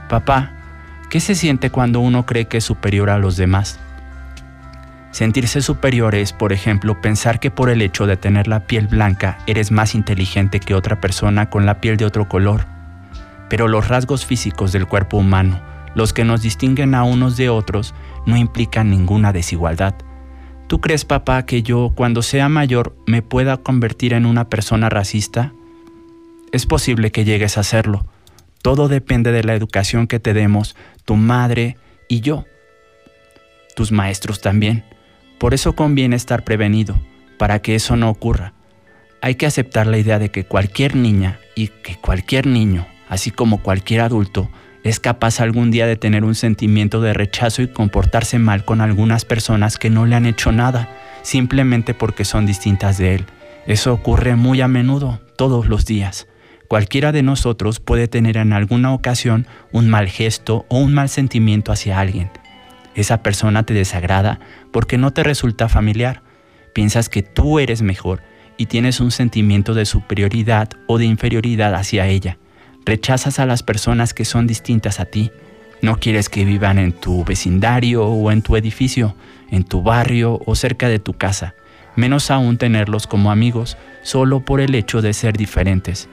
Papá, 0.10 0.52
¿qué 1.10 1.20
se 1.20 1.36
siente 1.36 1.70
cuando 1.70 2.00
uno 2.00 2.26
cree 2.26 2.48
que 2.48 2.58
es 2.58 2.64
superior 2.64 3.10
a 3.10 3.18
los 3.18 3.36
demás? 3.36 3.80
Sentirse 5.18 5.62
superior 5.62 6.14
es, 6.14 6.32
por 6.32 6.54
ejemplo, 6.54 7.02
pensar 7.02 7.40
que 7.40 7.50
por 7.50 7.70
el 7.70 7.82
hecho 7.82 8.06
de 8.06 8.18
tener 8.18 8.48
la 8.48 8.68
piel 8.68 8.88
blanca 8.88 9.40
eres 9.48 9.72
más 9.72 9.96
inteligente 9.96 10.60
que 10.60 10.76
otra 10.76 11.02
persona 11.02 11.50
con 11.50 11.66
la 11.66 11.82
piel 11.82 11.98
de 11.98 12.06
otro 12.06 12.30
color 12.30 12.78
pero 13.50 13.68
los 13.68 13.88
rasgos 13.88 14.26
físicos 14.26 14.72
del 14.72 14.88
cuerpo 14.88 15.18
humano, 15.18 15.62
los 15.96 16.14
que 16.14 16.24
nos 16.24 16.42
distinguen 16.42 16.96
a 16.96 17.04
unos 17.04 17.38
de 17.38 17.50
otros, 17.50 17.94
no 18.26 18.38
implican 18.38 18.90
ninguna 18.90 19.34
desigualdad. 19.34 19.96
¿Tú 20.68 20.82
crees, 20.82 21.06
papá, 21.06 21.46
que 21.46 21.64
yo, 21.64 21.94
cuando 21.96 22.22
sea 22.22 22.50
mayor, 22.50 22.96
me 23.06 23.22
pueda 23.22 23.58
convertir 23.58 24.14
en 24.14 24.26
una 24.26 24.50
persona 24.50 24.90
racista? 24.90 25.54
Es 26.52 26.66
posible 26.66 27.12
que 27.12 27.24
llegues 27.24 27.58
a 27.58 27.62
hacerlo. 27.62 28.06
Todo 28.62 28.90
depende 28.90 29.32
de 29.32 29.44
la 29.44 29.56
educación 29.56 30.08
que 30.08 30.20
te 30.20 30.34
demos, 30.34 30.76
tu 31.06 31.16
madre 31.16 31.78
y 32.10 32.20
yo. 32.20 32.46
Tus 33.76 33.92
maestros 33.92 34.42
también. 34.42 34.84
Por 35.38 35.54
eso 35.54 35.74
conviene 35.74 36.16
estar 36.16 36.44
prevenido, 36.44 37.00
para 37.38 37.60
que 37.60 37.76
eso 37.76 37.96
no 37.96 38.10
ocurra. 38.10 38.54
Hay 39.22 39.36
que 39.36 39.46
aceptar 39.46 39.88
la 39.88 39.98
idea 39.98 40.20
de 40.20 40.30
que 40.30 40.46
cualquier 40.46 40.96
niña 40.96 41.40
y 41.56 41.68
que 41.68 41.96
cualquier 41.96 42.48
niño 42.48 42.86
así 43.10 43.32
como 43.32 43.62
cualquier 43.62 44.02
adulto, 44.02 44.50
es 44.84 45.00
capaz 45.00 45.40
algún 45.40 45.72
día 45.72 45.88
de 45.88 45.96
tener 45.96 46.24
un 46.24 46.36
sentimiento 46.36 47.02
de 47.02 47.14
rechazo 47.14 47.62
y 47.62 47.68
comportarse 47.68 48.40
mal 48.40 48.64
con 48.64 48.82
algunas 48.82 49.26
personas 49.26 49.78
que 49.78 49.90
no 49.90 50.06
le 50.06 50.16
han 50.16 50.26
hecho 50.26 50.52
nada, 50.52 50.90
simplemente 51.24 51.94
porque 51.94 52.26
son 52.26 52.46
distintas 52.46 52.98
de 52.98 53.16
él. 53.16 53.26
Eso 53.66 53.94
ocurre 53.94 54.36
muy 54.36 54.62
a 54.62 54.68
menudo, 54.68 55.20
todos 55.36 55.68
los 55.68 55.86
días. 55.86 56.28
Cualquiera 56.70 57.12
de 57.12 57.24
nosotros 57.24 57.80
puede 57.80 58.08
tener 58.08 58.38
en 58.38 58.54
alguna 58.54 58.94
ocasión 58.94 59.48
un 59.72 59.90
mal 59.90 60.08
gesto 60.08 60.66
o 60.70 60.80
un 60.80 60.94
mal 60.94 61.10
sentimiento 61.10 61.72
hacia 61.72 62.00
alguien. 62.00 62.30
Esa 62.98 63.22
persona 63.22 63.62
te 63.62 63.76
desagrada 63.76 64.40
porque 64.72 64.98
no 64.98 65.14
te 65.14 65.22
resulta 65.22 65.70
familiar. 65.70 66.24
Piensas 66.74 67.10
que 67.10 67.22
tú 67.22 67.60
eres 67.60 67.84
mejor 67.84 68.24
y 68.58 68.66
tienes 68.66 69.00
un 69.00 69.12
sentimiento 69.12 69.76
de 69.76 69.86
superioridad 69.86 70.70
o 70.88 70.98
de 70.98 71.06
inferioridad 71.06 71.76
hacia 71.76 72.08
ella. 72.08 72.40
Rechazas 72.86 73.38
a 73.38 73.46
las 73.46 73.62
personas 73.62 74.16
que 74.16 74.26
son 74.26 74.48
distintas 74.48 75.00
a 75.00 75.06
ti. 75.06 75.32
No 75.80 76.00
quieres 76.00 76.28
que 76.28 76.44
vivan 76.44 76.80
en 76.80 76.92
tu 76.92 77.24
vecindario 77.24 78.04
o 78.04 78.32
en 78.32 78.42
tu 78.42 78.56
edificio, 78.56 79.16
en 79.52 79.64
tu 79.64 79.84
barrio 79.84 80.42
o 80.48 80.56
cerca 80.56 80.90
de 80.90 80.98
tu 80.98 81.14
casa. 81.14 81.54
Menos 81.96 82.32
aún 82.32 82.58
tenerlos 82.58 83.06
como 83.06 83.30
amigos, 83.30 83.78
solo 84.02 84.40
por 84.40 84.60
el 84.60 84.74
hecho 84.74 85.04
de 85.04 85.14
ser 85.14 85.38
diferentes. 85.38 86.10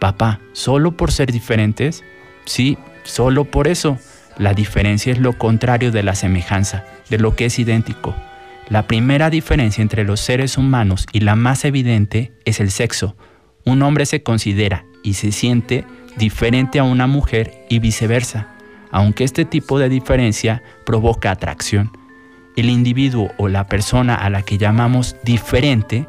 Papá, 0.00 0.40
¿solo 0.54 0.96
por 0.96 1.12
ser 1.12 1.30
diferentes? 1.30 2.02
Sí, 2.46 2.78
solo 3.02 3.44
por 3.44 3.68
eso. 3.68 3.98
La 4.38 4.52
diferencia 4.52 5.12
es 5.12 5.18
lo 5.18 5.38
contrario 5.38 5.92
de 5.92 6.02
la 6.02 6.14
semejanza, 6.14 6.84
de 7.08 7.18
lo 7.18 7.36
que 7.36 7.46
es 7.46 7.58
idéntico. 7.58 8.14
La 8.68 8.86
primera 8.86 9.30
diferencia 9.30 9.82
entre 9.82 10.04
los 10.04 10.20
seres 10.20 10.56
humanos 10.58 11.06
y 11.12 11.20
la 11.20 11.36
más 11.36 11.64
evidente 11.64 12.32
es 12.44 12.60
el 12.60 12.70
sexo. 12.70 13.16
Un 13.64 13.82
hombre 13.82 14.06
se 14.06 14.22
considera 14.22 14.84
y 15.02 15.14
se 15.14 15.32
siente 15.32 15.84
diferente 16.16 16.78
a 16.78 16.84
una 16.84 17.06
mujer 17.06 17.66
y 17.68 17.78
viceversa, 17.78 18.48
aunque 18.90 19.24
este 19.24 19.44
tipo 19.44 19.78
de 19.78 19.88
diferencia 19.88 20.62
provoca 20.86 21.30
atracción. 21.30 21.92
El 22.56 22.70
individuo 22.70 23.30
o 23.36 23.48
la 23.48 23.66
persona 23.66 24.14
a 24.14 24.30
la 24.30 24.42
que 24.42 24.58
llamamos 24.58 25.16
diferente, 25.24 26.08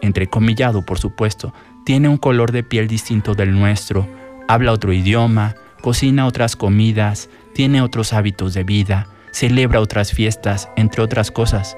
entrecomillado 0.00 0.84
por 0.84 0.98
supuesto, 0.98 1.52
tiene 1.84 2.08
un 2.08 2.16
color 2.16 2.52
de 2.52 2.62
piel 2.62 2.88
distinto 2.88 3.34
del 3.34 3.52
nuestro, 3.52 4.08
habla 4.48 4.72
otro 4.72 4.92
idioma, 4.92 5.54
cocina 5.82 6.26
otras 6.26 6.56
comidas, 6.56 7.28
tiene 7.54 7.82
otros 7.82 8.14
hábitos 8.14 8.54
de 8.54 8.64
vida, 8.64 9.08
celebra 9.32 9.80
otras 9.80 10.12
fiestas, 10.12 10.70
entre 10.76 11.02
otras 11.02 11.30
cosas. 11.30 11.76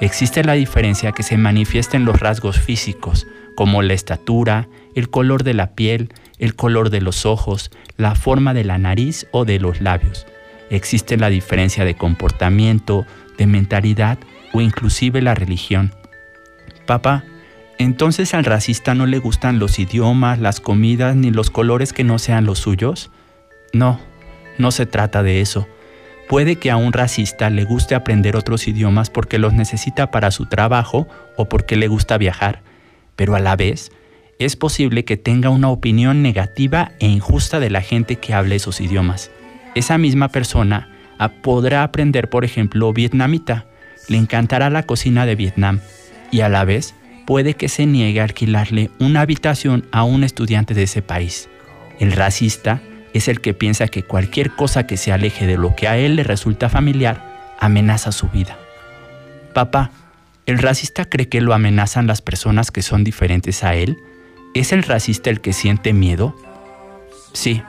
Existe 0.00 0.42
la 0.42 0.54
diferencia 0.54 1.12
que 1.12 1.22
se 1.22 1.36
manifiesta 1.36 1.96
en 1.96 2.04
los 2.04 2.18
rasgos 2.18 2.58
físicos, 2.58 3.28
como 3.54 3.82
la 3.82 3.92
estatura, 3.92 4.68
el 4.96 5.10
color 5.10 5.44
de 5.44 5.54
la 5.54 5.74
piel, 5.74 6.12
el 6.38 6.56
color 6.56 6.90
de 6.90 7.00
los 7.00 7.26
ojos, 7.26 7.70
la 7.96 8.16
forma 8.16 8.54
de 8.54 8.64
la 8.64 8.78
nariz 8.78 9.26
o 9.30 9.44
de 9.44 9.60
los 9.60 9.80
labios. 9.80 10.26
Existe 10.70 11.16
la 11.16 11.28
diferencia 11.28 11.84
de 11.84 11.94
comportamiento, 11.94 13.06
de 13.38 13.46
mentalidad 13.46 14.18
o 14.52 14.60
inclusive 14.60 15.22
la 15.22 15.34
religión. 15.34 15.94
Papá, 16.86 17.24
¿entonces 17.78 18.34
al 18.34 18.44
racista 18.44 18.94
no 18.94 19.06
le 19.06 19.18
gustan 19.18 19.58
los 19.58 19.78
idiomas, 19.78 20.38
las 20.38 20.60
comidas 20.60 21.14
ni 21.14 21.30
los 21.30 21.50
colores 21.50 21.92
que 21.92 22.04
no 22.04 22.18
sean 22.18 22.46
los 22.46 22.58
suyos? 22.58 23.10
No, 23.72 24.00
no 24.58 24.70
se 24.70 24.86
trata 24.86 25.22
de 25.22 25.40
eso. 25.40 25.66
Puede 26.28 26.56
que 26.56 26.70
a 26.70 26.76
un 26.76 26.92
racista 26.92 27.50
le 27.50 27.64
guste 27.64 27.94
aprender 27.94 28.36
otros 28.36 28.66
idiomas 28.68 29.10
porque 29.10 29.38
los 29.38 29.52
necesita 29.52 30.10
para 30.10 30.30
su 30.30 30.46
trabajo 30.46 31.06
o 31.36 31.48
porque 31.48 31.76
le 31.76 31.88
gusta 31.88 32.16
viajar, 32.16 32.62
pero 33.16 33.34
a 33.34 33.40
la 33.40 33.56
vez 33.56 33.92
es 34.38 34.56
posible 34.56 35.04
que 35.04 35.16
tenga 35.16 35.50
una 35.50 35.68
opinión 35.68 36.22
negativa 36.22 36.92
e 37.00 37.06
injusta 37.06 37.60
de 37.60 37.70
la 37.70 37.80
gente 37.80 38.16
que 38.16 38.34
hable 38.34 38.56
esos 38.56 38.80
idiomas. 38.80 39.30
Esa 39.74 39.98
misma 39.98 40.28
persona 40.28 40.88
ah, 41.18 41.28
podrá 41.28 41.82
aprender, 41.82 42.28
por 42.28 42.44
ejemplo, 42.44 42.92
vietnamita, 42.92 43.66
le 44.08 44.16
encantará 44.16 44.70
la 44.70 44.84
cocina 44.84 45.26
de 45.26 45.36
Vietnam 45.36 45.80
y 46.30 46.40
a 46.40 46.48
la 46.48 46.64
vez 46.64 46.94
puede 47.26 47.54
que 47.54 47.68
se 47.68 47.86
niegue 47.86 48.20
a 48.20 48.24
alquilarle 48.24 48.90
una 48.98 49.20
habitación 49.20 49.86
a 49.92 50.02
un 50.04 50.24
estudiante 50.24 50.74
de 50.74 50.84
ese 50.84 51.02
país. 51.02 51.48
El 51.98 52.12
racista 52.12 52.82
es 53.14 53.28
el 53.28 53.40
que 53.40 53.54
piensa 53.54 53.88
que 53.88 54.02
cualquier 54.02 54.52
cosa 54.52 54.86
que 54.86 54.96
se 54.96 55.12
aleje 55.12 55.46
de 55.46 55.56
lo 55.56 55.74
que 55.74 55.88
a 55.88 55.96
él 55.96 56.16
le 56.16 56.24
resulta 56.24 56.68
familiar 56.68 57.54
amenaza 57.60 58.12
su 58.12 58.28
vida. 58.28 58.58
Papá, 59.54 59.90
¿el 60.46 60.58
racista 60.58 61.04
cree 61.04 61.28
que 61.28 61.40
lo 61.40 61.54
amenazan 61.54 62.06
las 62.06 62.22
personas 62.22 62.70
que 62.70 62.82
son 62.82 63.04
diferentes 63.04 63.62
a 63.64 63.74
él? 63.74 63.98
¿Es 64.54 64.72
el 64.72 64.82
racista 64.82 65.30
el 65.30 65.40
que 65.40 65.52
siente 65.52 65.92
miedo? 65.92 66.36
Sí, 67.32 67.62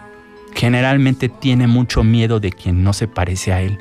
generalmente 0.55 1.29
tiene 1.29 1.67
mucho 1.67 2.03
miedo 2.03 2.39
de 2.39 2.51
quien 2.51 2.83
no 2.83 2.93
se 2.93 3.07
parece 3.07 3.53
a 3.53 3.61
él. 3.61 3.79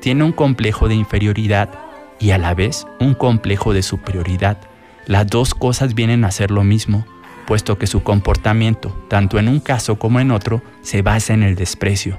Tiene 0.00 0.24
un 0.24 0.32
complejo 0.32 0.88
de 0.88 0.94
inferioridad 0.94 1.70
y 2.18 2.30
a 2.30 2.38
la 2.38 2.54
vez 2.54 2.86
un 3.00 3.14
complejo 3.14 3.72
de 3.72 3.82
superioridad. 3.82 4.58
Las 5.06 5.26
dos 5.26 5.54
cosas 5.54 5.94
vienen 5.94 6.24
a 6.24 6.30
ser 6.30 6.50
lo 6.50 6.64
mismo, 6.64 7.06
puesto 7.46 7.78
que 7.78 7.86
su 7.86 8.02
comportamiento, 8.02 9.06
tanto 9.08 9.38
en 9.38 9.48
un 9.48 9.60
caso 9.60 9.98
como 9.98 10.20
en 10.20 10.30
otro, 10.30 10.62
se 10.82 11.02
basa 11.02 11.34
en 11.34 11.42
el 11.42 11.54
desprecio. 11.54 12.18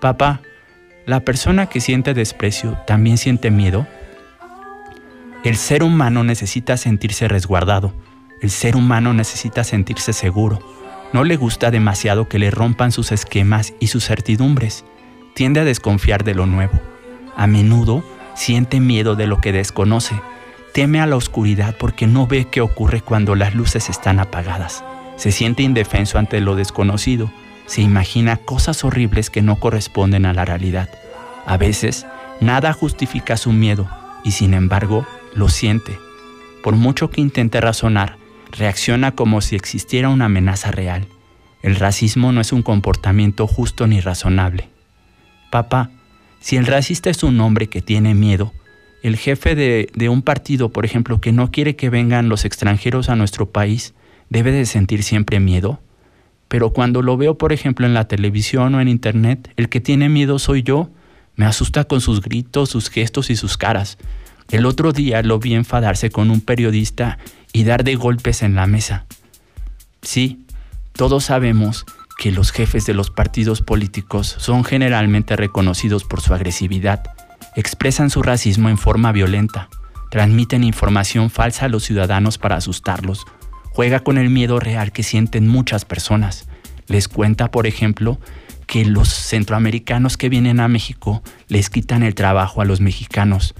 Papá, 0.00 0.40
¿la 1.06 1.20
persona 1.20 1.66
que 1.66 1.80
siente 1.80 2.14
desprecio 2.14 2.78
también 2.86 3.18
siente 3.18 3.50
miedo? 3.50 3.86
El 5.44 5.56
ser 5.56 5.82
humano 5.82 6.24
necesita 6.24 6.76
sentirse 6.76 7.28
resguardado 7.28 7.94
El 8.40 8.50
ser 8.50 8.76
humano 8.76 9.14
necesita 9.14 9.64
sentirse 9.64 10.12
seguro. 10.12 10.58
No 11.12 11.24
le 11.24 11.36
gusta 11.36 11.70
demasiado 11.70 12.28
que 12.28 12.38
le 12.38 12.50
rompan 12.50 12.92
sus 12.92 13.12
esquemas 13.12 13.72
y 13.80 13.88
sus 13.88 14.04
certidumbres. 14.04 14.84
Tiende 15.34 15.60
a 15.60 15.64
desconfiar 15.64 16.22
de 16.22 16.34
lo 16.34 16.46
nuevo. 16.46 16.78
A 17.36 17.46
menudo 17.46 18.04
siente 18.34 18.78
miedo 18.78 19.16
de 19.16 19.26
lo 19.26 19.40
que 19.40 19.52
desconoce. 19.52 20.20
Teme 20.72 21.00
a 21.00 21.06
la 21.06 21.16
oscuridad 21.16 21.76
porque 21.78 22.06
no 22.06 22.26
ve 22.26 22.46
qué 22.50 22.60
ocurre 22.60 23.00
cuando 23.00 23.34
las 23.34 23.54
luces 23.54 23.88
están 23.88 24.20
apagadas. 24.20 24.84
Se 25.16 25.32
siente 25.32 25.62
indefenso 25.62 26.18
ante 26.18 26.40
lo 26.40 26.54
desconocido. 26.54 27.30
Se 27.66 27.82
imagina 27.82 28.36
cosas 28.36 28.84
horribles 28.84 29.30
que 29.30 29.42
no 29.42 29.56
corresponden 29.56 30.26
a 30.26 30.32
la 30.32 30.44
realidad. 30.44 30.88
A 31.46 31.56
veces, 31.56 32.06
nada 32.40 32.72
justifica 32.72 33.36
su 33.36 33.52
miedo 33.52 33.88
y 34.24 34.32
sin 34.32 34.54
embargo, 34.54 35.06
lo 35.34 35.48
siente. 35.48 35.98
Por 36.62 36.76
mucho 36.76 37.10
que 37.10 37.20
intente 37.20 37.60
razonar, 37.60 38.16
reacciona 38.52 39.12
como 39.12 39.40
si 39.40 39.56
existiera 39.56 40.08
una 40.08 40.26
amenaza 40.26 40.70
real. 40.70 41.06
El 41.62 41.76
racismo 41.76 42.32
no 42.32 42.40
es 42.40 42.52
un 42.52 42.62
comportamiento 42.62 43.46
justo 43.46 43.86
ni 43.86 44.00
razonable. 44.00 44.68
Papá, 45.50 45.90
si 46.40 46.56
el 46.56 46.66
racista 46.66 47.10
es 47.10 47.22
un 47.22 47.40
hombre 47.40 47.68
que 47.68 47.82
tiene 47.82 48.14
miedo, 48.14 48.52
el 49.02 49.16
jefe 49.16 49.54
de, 49.54 50.08
un 50.08 50.22
partido, 50.22 50.70
por 50.70 50.84
ejemplo, 50.84 51.20
que 51.20 51.32
no 51.32 51.50
quiere 51.50 51.76
que 51.76 51.90
vengan 51.90 52.28
los 52.28 52.44
extranjeros 52.44 53.08
a 53.08 53.16
nuestro 53.16 53.50
país, 53.50 53.94
debe 54.28 54.52
de 54.52 54.66
sentir 54.66 55.02
siempre 55.02 55.40
miedo. 55.40 55.80
Pero 56.48 56.72
cuando 56.72 57.02
lo 57.02 57.16
veo, 57.16 57.38
por 57.38 57.52
ejemplo, 57.52 57.86
en 57.86 57.94
la 57.94 58.08
televisión 58.08 58.74
o 58.74 58.80
en 58.80 58.88
internet, 58.88 59.52
el 59.56 59.68
que 59.68 59.80
tiene 59.80 60.08
miedo 60.08 60.38
soy 60.38 60.62
yo. 60.62 60.90
Me 61.36 61.44
asusta 61.44 61.84
con 61.84 62.00
sus 62.00 62.20
gritos, 62.20 62.70
sus 62.70 62.90
gestos 62.90 63.30
y 63.30 63.36
sus 63.36 63.56
caras. 63.56 63.98
El 64.50 64.66
otro 64.66 64.92
día 64.92 65.22
lo 65.22 65.38
vi 65.38 65.54
enfadarse 65.54 66.10
con 66.10 66.30
un 66.30 66.40
periodista 66.40 67.18
y 67.52 67.64
dar 67.64 67.84
de 67.84 67.94
golpes 67.94 68.42
en 68.42 68.54
la 68.54 68.66
mesa. 68.66 69.06
Sí, 70.02 70.44
todos 70.94 71.24
sabemos 71.24 71.84
que 72.18 72.32
los 72.32 72.50
jefes 72.50 72.84
de 72.86 72.94
los 72.94 73.10
partidos 73.10 73.62
políticos 73.62 74.34
son 74.38 74.64
generalmente 74.64 75.36
reconocidos 75.36 76.02
por 76.02 76.20
su 76.20 76.34
agresividad, 76.34 77.14
expresan 77.58 78.08
su 78.08 78.22
racismo 78.22 78.68
en 78.68 78.78
forma 78.78 79.10
violenta, 79.10 79.68
transmiten 80.12 80.62
información 80.62 81.28
falsa 81.28 81.64
a 81.64 81.68
los 81.68 81.82
ciudadanos 81.82 82.38
para 82.38 82.54
asustarlos, 82.54 83.24
juega 83.70 83.98
con 83.98 84.16
el 84.16 84.30
miedo 84.30 84.60
real 84.60 84.92
que 84.92 85.02
sienten 85.02 85.48
muchas 85.48 85.84
personas. 85.84 86.46
Les 86.86 87.08
cuenta, 87.08 87.50
por 87.50 87.66
ejemplo, 87.66 88.20
que 88.68 88.84
los 88.84 89.08
centroamericanos 89.08 90.16
que 90.16 90.28
vienen 90.28 90.60
a 90.60 90.68
México 90.68 91.20
les 91.48 91.68
quitan 91.68 92.04
el 92.04 92.14
trabajo 92.14 92.60
a 92.60 92.64
los 92.64 92.80
mexicanos, 92.80 93.56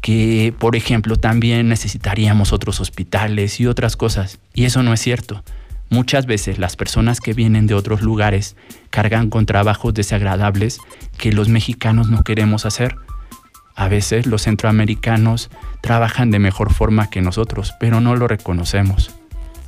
que, 0.00 0.54
por 0.56 0.76
ejemplo, 0.76 1.16
también 1.16 1.68
necesitaríamos 1.68 2.52
otros 2.52 2.78
hospitales 2.78 3.58
y 3.58 3.66
otras 3.66 3.96
cosas. 3.96 4.38
Y 4.54 4.64
eso 4.64 4.84
no 4.84 4.92
es 4.92 5.00
cierto. 5.00 5.42
Muchas 5.92 6.24
veces 6.24 6.56
las 6.58 6.74
personas 6.74 7.20
que 7.20 7.34
vienen 7.34 7.66
de 7.66 7.74
otros 7.74 8.00
lugares 8.00 8.56
cargan 8.88 9.28
con 9.28 9.44
trabajos 9.44 9.92
desagradables 9.92 10.78
que 11.18 11.32
los 11.32 11.50
mexicanos 11.50 12.08
no 12.08 12.22
queremos 12.22 12.64
hacer. 12.64 12.96
A 13.74 13.88
veces 13.88 14.24
los 14.24 14.40
centroamericanos 14.40 15.50
trabajan 15.82 16.30
de 16.30 16.38
mejor 16.38 16.72
forma 16.72 17.10
que 17.10 17.20
nosotros, 17.20 17.74
pero 17.78 18.00
no 18.00 18.16
lo 18.16 18.26
reconocemos. 18.26 19.10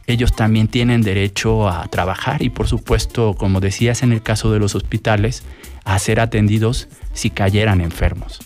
Ellos 0.06 0.34
también 0.34 0.66
tienen 0.66 1.02
derecho 1.02 1.68
a 1.68 1.86
trabajar 1.88 2.40
y 2.40 2.48
por 2.48 2.68
supuesto, 2.68 3.34
como 3.34 3.60
decías 3.60 4.02
en 4.02 4.10
el 4.10 4.22
caso 4.22 4.50
de 4.50 4.60
los 4.60 4.74
hospitales, 4.74 5.42
a 5.84 5.98
ser 5.98 6.20
atendidos 6.20 6.88
si 7.12 7.28
cayeran 7.28 7.82
enfermos. 7.82 8.40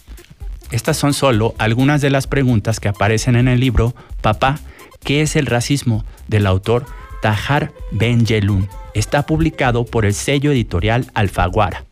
Estas 0.73 0.97
son 0.97 1.15
solo 1.15 1.55
algunas 1.59 2.01
de 2.01 2.11
las 2.11 2.27
preguntas 2.27 2.81
que 2.81 2.89
aparecen 2.89 3.37
en 3.37 3.47
el 3.47 3.61
libro 3.61 3.95
Papá, 4.21 4.59
¿qué 5.05 5.23
es 5.23 5.37
el 5.37 5.47
racismo? 5.47 6.05
del 6.27 6.47
autor 6.47 6.85
Tahar 7.23 7.73
Ben 7.91 8.27
Jelun. 8.27 8.69
Está 8.95 9.27
publicado 9.27 9.85
por 9.85 10.05
el 10.05 10.15
sello 10.15 10.51
editorial 10.51 11.11
Alfaguara. 11.15 11.88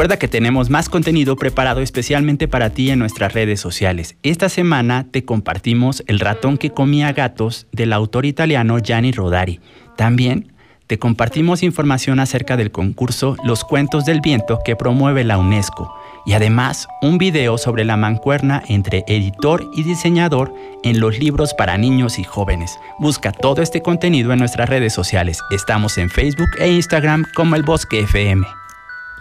Recuerda 0.00 0.18
que 0.18 0.28
tenemos 0.28 0.70
más 0.70 0.88
contenido 0.88 1.36
preparado 1.36 1.82
especialmente 1.82 2.48
para 2.48 2.70
ti 2.70 2.88
en 2.88 2.98
nuestras 2.98 3.34
redes 3.34 3.60
sociales. 3.60 4.16
Esta 4.22 4.48
semana 4.48 5.06
te 5.10 5.26
compartimos 5.26 6.02
El 6.06 6.20
ratón 6.20 6.56
que 6.56 6.70
comía 6.70 7.12
gatos 7.12 7.66
del 7.70 7.92
autor 7.92 8.24
italiano 8.24 8.78
Gianni 8.78 9.12
Rodari. 9.12 9.60
También 9.98 10.54
te 10.86 10.98
compartimos 10.98 11.62
información 11.62 12.18
acerca 12.18 12.56
del 12.56 12.70
concurso 12.70 13.36
Los 13.44 13.62
Cuentos 13.62 14.06
del 14.06 14.22
Viento 14.22 14.60
que 14.64 14.74
promueve 14.74 15.22
la 15.22 15.36
UNESCO 15.36 15.94
y 16.24 16.32
además 16.32 16.88
un 17.02 17.18
video 17.18 17.58
sobre 17.58 17.84
la 17.84 17.98
mancuerna 17.98 18.62
entre 18.68 19.04
editor 19.06 19.70
y 19.76 19.82
diseñador 19.82 20.54
en 20.82 20.98
los 20.98 21.18
libros 21.18 21.52
para 21.52 21.76
niños 21.76 22.18
y 22.18 22.24
jóvenes. 22.24 22.78
Busca 22.98 23.32
todo 23.32 23.60
este 23.60 23.82
contenido 23.82 24.32
en 24.32 24.38
nuestras 24.38 24.70
redes 24.70 24.94
sociales. 24.94 25.40
Estamos 25.50 25.98
en 25.98 26.08
Facebook 26.08 26.52
e 26.58 26.72
Instagram 26.72 27.26
como 27.34 27.54
El 27.54 27.64
Bosque 27.64 28.00
FM. 28.00 28.46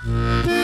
Mm-hmm. 0.05 0.59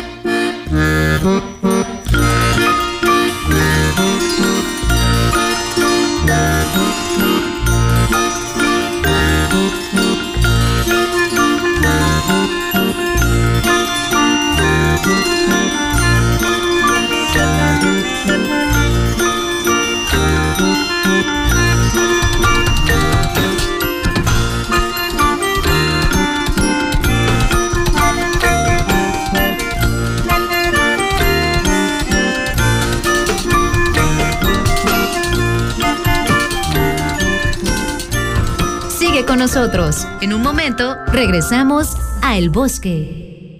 En 40.21 40.33
un 40.33 40.41
momento, 40.41 40.95
regresamos 41.05 41.95
a 42.23 42.35
El 42.35 42.49
Bosque. 42.49 43.59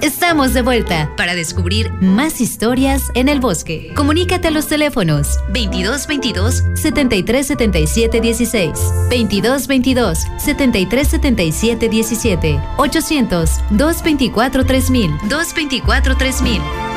Estamos 0.00 0.54
de 0.54 0.62
vuelta 0.62 1.10
para 1.16 1.34
descubrir 1.34 1.90
más 2.00 2.40
historias 2.40 3.10
en 3.16 3.28
el 3.28 3.40
bosque. 3.40 3.92
Comunícate 3.96 4.46
a 4.46 4.50
los 4.52 4.68
teléfonos 4.68 5.38
2222 5.48 6.62
7377 6.76 8.20
16, 8.20 8.72
2222 9.10 10.18
7377 10.38 11.88
17, 11.88 12.60
800 12.76 13.50
224 13.70 14.64
3000, 14.64 15.10
224 15.28 16.16
3000. 16.16 16.91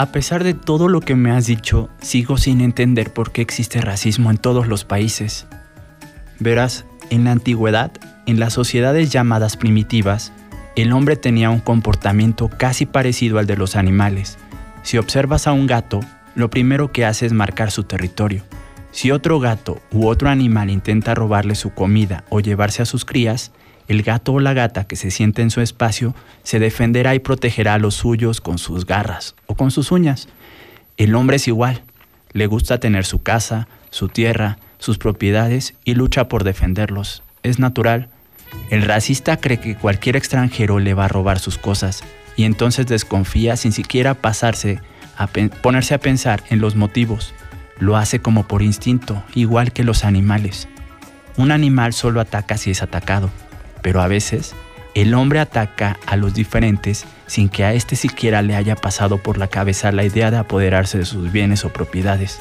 A 0.00 0.12
pesar 0.12 0.44
de 0.44 0.54
todo 0.54 0.88
lo 0.88 1.02
que 1.02 1.14
me 1.14 1.30
has 1.30 1.44
dicho, 1.44 1.90
sigo 2.00 2.38
sin 2.38 2.62
entender 2.62 3.12
por 3.12 3.32
qué 3.32 3.42
existe 3.42 3.82
racismo 3.82 4.30
en 4.30 4.38
todos 4.38 4.66
los 4.66 4.86
países. 4.86 5.46
Verás, 6.38 6.86
en 7.10 7.24
la 7.24 7.32
antigüedad, 7.32 7.90
en 8.24 8.40
las 8.40 8.54
sociedades 8.54 9.10
llamadas 9.10 9.58
primitivas, 9.58 10.32
el 10.74 10.92
hombre 10.92 11.16
tenía 11.16 11.50
un 11.50 11.60
comportamiento 11.60 12.48
casi 12.48 12.86
parecido 12.86 13.38
al 13.38 13.46
de 13.46 13.58
los 13.58 13.76
animales. 13.76 14.38
Si 14.84 14.96
observas 14.96 15.46
a 15.46 15.52
un 15.52 15.66
gato, 15.66 16.00
lo 16.34 16.48
primero 16.48 16.92
que 16.92 17.04
hace 17.04 17.26
es 17.26 17.34
marcar 17.34 17.70
su 17.70 17.84
territorio. 17.84 18.42
Si 18.92 19.10
otro 19.10 19.38
gato 19.38 19.82
u 19.92 20.06
otro 20.06 20.30
animal 20.30 20.70
intenta 20.70 21.14
robarle 21.14 21.54
su 21.54 21.74
comida 21.74 22.24
o 22.30 22.40
llevarse 22.40 22.80
a 22.80 22.86
sus 22.86 23.04
crías, 23.04 23.52
el 23.90 24.04
gato 24.04 24.34
o 24.34 24.40
la 24.40 24.54
gata 24.54 24.84
que 24.84 24.94
se 24.94 25.10
siente 25.10 25.42
en 25.42 25.50
su 25.50 25.60
espacio 25.60 26.14
se 26.44 26.60
defenderá 26.60 27.16
y 27.16 27.18
protegerá 27.18 27.74
a 27.74 27.78
los 27.78 27.96
suyos 27.96 28.40
con 28.40 28.56
sus 28.56 28.86
garras 28.86 29.34
o 29.46 29.56
con 29.56 29.72
sus 29.72 29.90
uñas. 29.90 30.28
El 30.96 31.12
hombre 31.16 31.38
es 31.38 31.48
igual, 31.48 31.82
le 32.32 32.46
gusta 32.46 32.78
tener 32.78 33.04
su 33.04 33.24
casa, 33.24 33.66
su 33.90 34.06
tierra, 34.06 34.58
sus 34.78 34.96
propiedades 34.96 35.74
y 35.84 35.94
lucha 35.94 36.28
por 36.28 36.44
defenderlos. 36.44 37.24
Es 37.42 37.58
natural. 37.58 38.08
El 38.70 38.82
racista 38.82 39.38
cree 39.38 39.58
que 39.58 39.74
cualquier 39.74 40.14
extranjero 40.14 40.78
le 40.78 40.94
va 40.94 41.06
a 41.06 41.08
robar 41.08 41.40
sus 41.40 41.58
cosas 41.58 42.04
y 42.36 42.44
entonces 42.44 42.86
desconfía 42.86 43.56
sin 43.56 43.72
siquiera 43.72 44.14
pasarse 44.14 44.80
a 45.16 45.26
ponerse 45.26 45.94
a 45.94 45.98
pensar 45.98 46.44
en 46.48 46.60
los 46.60 46.76
motivos. 46.76 47.34
Lo 47.80 47.96
hace 47.96 48.20
como 48.20 48.46
por 48.46 48.62
instinto, 48.62 49.24
igual 49.34 49.72
que 49.72 49.82
los 49.82 50.04
animales. 50.04 50.68
Un 51.36 51.50
animal 51.50 51.92
solo 51.92 52.20
ataca 52.20 52.56
si 52.56 52.70
es 52.70 52.82
atacado 52.82 53.32
pero 53.82 54.00
a 54.00 54.08
veces 54.08 54.54
el 54.94 55.14
hombre 55.14 55.38
ataca 55.38 55.98
a 56.06 56.16
los 56.16 56.34
diferentes 56.34 57.04
sin 57.26 57.48
que 57.48 57.64
a 57.64 57.72
éste 57.72 57.96
siquiera 57.96 58.42
le 58.42 58.56
haya 58.56 58.74
pasado 58.74 59.18
por 59.18 59.38
la 59.38 59.46
cabeza 59.46 59.92
la 59.92 60.04
idea 60.04 60.30
de 60.30 60.38
apoderarse 60.38 60.98
de 60.98 61.04
sus 61.04 61.30
bienes 61.30 61.64
o 61.64 61.72
propiedades. 61.72 62.40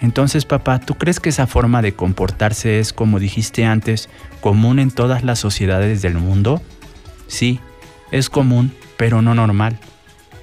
Entonces, 0.00 0.46
papá, 0.46 0.80
¿tú 0.80 0.94
crees 0.94 1.20
que 1.20 1.28
esa 1.28 1.46
forma 1.46 1.82
de 1.82 1.92
comportarse 1.92 2.80
es, 2.80 2.92
como 2.92 3.18
dijiste 3.18 3.66
antes, 3.66 4.08
común 4.40 4.78
en 4.78 4.90
todas 4.90 5.22
las 5.22 5.38
sociedades 5.38 6.02
del 6.02 6.14
mundo? 6.14 6.62
Sí, 7.26 7.60
es 8.10 8.30
común, 8.30 8.72
pero 8.96 9.22
no 9.22 9.34
normal. 9.34 9.78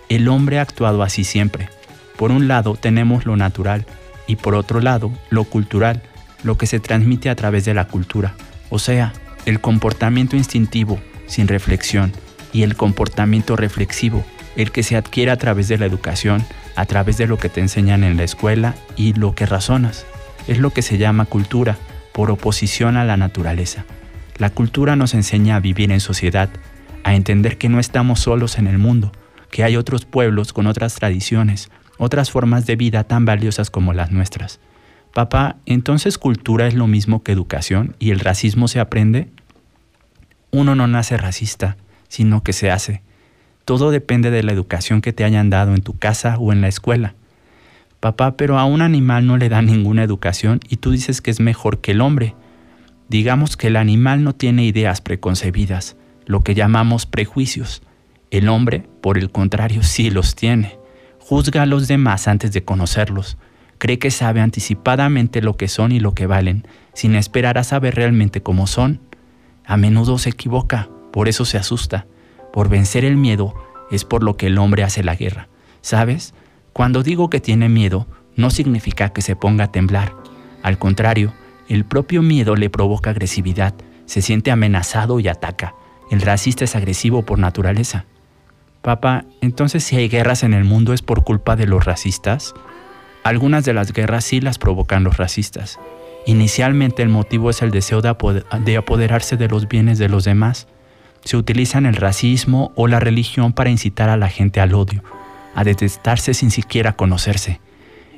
El 0.09 0.27
hombre 0.29 0.59
ha 0.59 0.61
actuado 0.61 1.03
así 1.03 1.23
siempre. 1.23 1.69
Por 2.17 2.31
un 2.31 2.47
lado 2.47 2.75
tenemos 2.75 3.25
lo 3.25 3.35
natural 3.35 3.85
y 4.27 4.37
por 4.37 4.55
otro 4.55 4.79
lado 4.79 5.11
lo 5.29 5.43
cultural, 5.43 6.01
lo 6.43 6.57
que 6.57 6.67
se 6.67 6.79
transmite 6.79 7.29
a 7.29 7.35
través 7.35 7.65
de 7.65 7.73
la 7.73 7.85
cultura, 7.85 8.35
o 8.69 8.79
sea, 8.79 9.13
el 9.47 9.61
comportamiento 9.61 10.35
instintivo 10.35 10.99
sin 11.25 11.47
reflexión 11.47 12.11
y 12.51 12.63
el 12.63 12.75
comportamiento 12.75 13.55
reflexivo, 13.55 14.25
el 14.57 14.73
que 14.73 14.83
se 14.83 14.97
adquiere 14.97 15.31
a 15.31 15.37
través 15.37 15.69
de 15.69 15.77
la 15.77 15.85
educación, 15.85 16.43
a 16.75 16.85
través 16.85 17.17
de 17.17 17.27
lo 17.27 17.37
que 17.37 17.47
te 17.47 17.61
enseñan 17.61 18.03
en 18.03 18.17
la 18.17 18.25
escuela 18.25 18.75
y 18.97 19.13
lo 19.13 19.35
que 19.35 19.45
razonas. 19.45 20.05
Es 20.49 20.57
lo 20.57 20.71
que 20.71 20.81
se 20.81 20.97
llama 20.97 21.23
cultura, 21.23 21.77
por 22.11 22.29
oposición 22.29 22.97
a 22.97 23.05
la 23.05 23.15
naturaleza. 23.15 23.85
La 24.37 24.49
cultura 24.49 24.97
nos 24.97 25.13
enseña 25.13 25.55
a 25.55 25.61
vivir 25.61 25.93
en 25.93 26.01
sociedad, 26.01 26.49
a 27.05 27.15
entender 27.15 27.57
que 27.57 27.69
no 27.69 27.79
estamos 27.79 28.19
solos 28.19 28.57
en 28.57 28.67
el 28.67 28.77
mundo, 28.77 29.13
que 29.49 29.63
hay 29.63 29.77
otros 29.77 30.03
pueblos 30.03 30.51
con 30.51 30.67
otras 30.67 30.95
tradiciones, 30.95 31.69
otras 31.97 32.31
formas 32.31 32.65
de 32.65 32.75
vida 32.75 33.05
tan 33.05 33.23
valiosas 33.23 33.69
como 33.69 33.93
las 33.93 34.11
nuestras. 34.11 34.59
Papá, 35.17 35.55
entonces 35.65 36.19
cultura 36.19 36.67
es 36.67 36.75
lo 36.75 36.85
mismo 36.85 37.23
que 37.23 37.31
educación 37.31 37.95
y 37.97 38.11
el 38.11 38.19
racismo 38.19 38.67
se 38.67 38.79
aprende? 38.79 39.31
Uno 40.51 40.75
no 40.75 40.85
nace 40.85 41.17
racista, 41.17 41.75
sino 42.07 42.43
que 42.43 42.53
se 42.53 42.69
hace. 42.69 43.01
Todo 43.65 43.89
depende 43.89 44.29
de 44.29 44.43
la 44.43 44.51
educación 44.51 45.01
que 45.01 45.13
te 45.13 45.23
hayan 45.23 45.49
dado 45.49 45.73
en 45.73 45.81
tu 45.81 45.97
casa 45.97 46.37
o 46.37 46.53
en 46.53 46.61
la 46.61 46.67
escuela. 46.67 47.15
Papá, 47.99 48.37
pero 48.37 48.59
a 48.59 48.65
un 48.65 48.83
animal 48.83 49.25
no 49.25 49.37
le 49.37 49.49
da 49.49 49.63
ninguna 49.63 50.03
educación 50.03 50.59
y 50.69 50.77
tú 50.77 50.91
dices 50.91 51.19
que 51.19 51.31
es 51.31 51.39
mejor 51.39 51.81
que 51.81 51.93
el 51.93 52.01
hombre. 52.01 52.35
Digamos 53.09 53.57
que 53.57 53.69
el 53.69 53.75
animal 53.77 54.23
no 54.23 54.35
tiene 54.35 54.65
ideas 54.65 55.01
preconcebidas, 55.01 55.95
lo 56.27 56.41
que 56.41 56.53
llamamos 56.53 57.07
prejuicios. 57.07 57.81
El 58.29 58.49
hombre, 58.49 58.83
por 59.01 59.17
el 59.17 59.31
contrario, 59.31 59.81
sí 59.81 60.11
los 60.11 60.35
tiene. 60.35 60.77
Juzga 61.17 61.63
a 61.63 61.65
los 61.65 61.87
demás 61.87 62.27
antes 62.27 62.51
de 62.51 62.63
conocerlos 62.63 63.35
cree 63.77 63.99
que 63.99 64.11
sabe 64.11 64.41
anticipadamente 64.41 65.41
lo 65.41 65.55
que 65.55 65.67
son 65.67 65.91
y 65.91 65.99
lo 65.99 66.13
que 66.13 66.27
valen, 66.27 66.67
sin 66.93 67.15
esperar 67.15 67.57
a 67.57 67.63
saber 67.63 67.95
realmente 67.95 68.41
cómo 68.41 68.67
son. 68.67 69.01
A 69.65 69.77
menudo 69.77 70.17
se 70.17 70.29
equivoca, 70.29 70.89
por 71.11 71.27
eso 71.27 71.45
se 71.45 71.57
asusta. 71.57 72.07
Por 72.53 72.69
vencer 72.69 73.05
el 73.05 73.17
miedo 73.17 73.53
es 73.91 74.03
por 74.05 74.23
lo 74.23 74.37
que 74.37 74.47
el 74.47 74.57
hombre 74.57 74.83
hace 74.83 75.03
la 75.03 75.15
guerra. 75.15 75.47
¿Sabes? 75.81 76.33
Cuando 76.73 77.03
digo 77.03 77.29
que 77.29 77.39
tiene 77.39 77.69
miedo, 77.69 78.07
no 78.35 78.49
significa 78.49 79.09
que 79.09 79.21
se 79.21 79.35
ponga 79.35 79.65
a 79.65 79.71
temblar. 79.71 80.13
Al 80.63 80.77
contrario, 80.77 81.33
el 81.69 81.85
propio 81.85 82.21
miedo 82.21 82.55
le 82.55 82.69
provoca 82.69 83.09
agresividad, 83.09 83.73
se 84.05 84.21
siente 84.21 84.51
amenazado 84.51 85.19
y 85.19 85.27
ataca. 85.27 85.75
El 86.09 86.21
racista 86.21 86.63
es 86.63 86.75
agresivo 86.75 87.23
por 87.23 87.39
naturaleza. 87.39 88.05
Papá, 88.81 89.25
entonces 89.41 89.83
si 89.83 89.97
hay 89.97 90.07
guerras 90.07 90.43
en 90.43 90.53
el 90.53 90.63
mundo 90.63 90.93
es 90.93 91.01
por 91.01 91.23
culpa 91.23 91.55
de 91.55 91.67
los 91.67 91.83
racistas? 91.83 92.53
Algunas 93.27 93.65
de 93.65 93.73
las 93.73 93.91
guerras 93.91 94.23
sí 94.23 94.39
las 94.39 94.57
provocan 94.57 95.03
los 95.03 95.17
racistas. 95.17 95.81
Inicialmente 96.25 97.03
el 97.03 97.09
motivo 97.09 97.49
es 97.49 97.61
el 97.61 97.71
deseo 97.71 98.01
de, 98.01 98.07
apoderarse 98.77 99.35
de 99.35 99.49
los 99.49 99.67
bienes 99.67 99.99
de 99.99 100.07
los 100.07 100.23
demás. 100.23 100.69
Se 101.25 101.35
utilizan 101.35 101.85
el 101.85 101.97
racismo 101.97 102.71
o 102.75 102.87
la 102.87 103.01
religión 103.01 103.51
para 103.51 103.69
incitar 103.69 104.07
a 104.07 104.15
la 104.15 104.29
gente 104.29 104.61
al 104.61 104.73
odio, 104.73 105.03
a 105.55 105.65
detestarse 105.65 106.33
sin 106.33 106.51
siquiera 106.51 106.93
conocerse. 106.93 107.59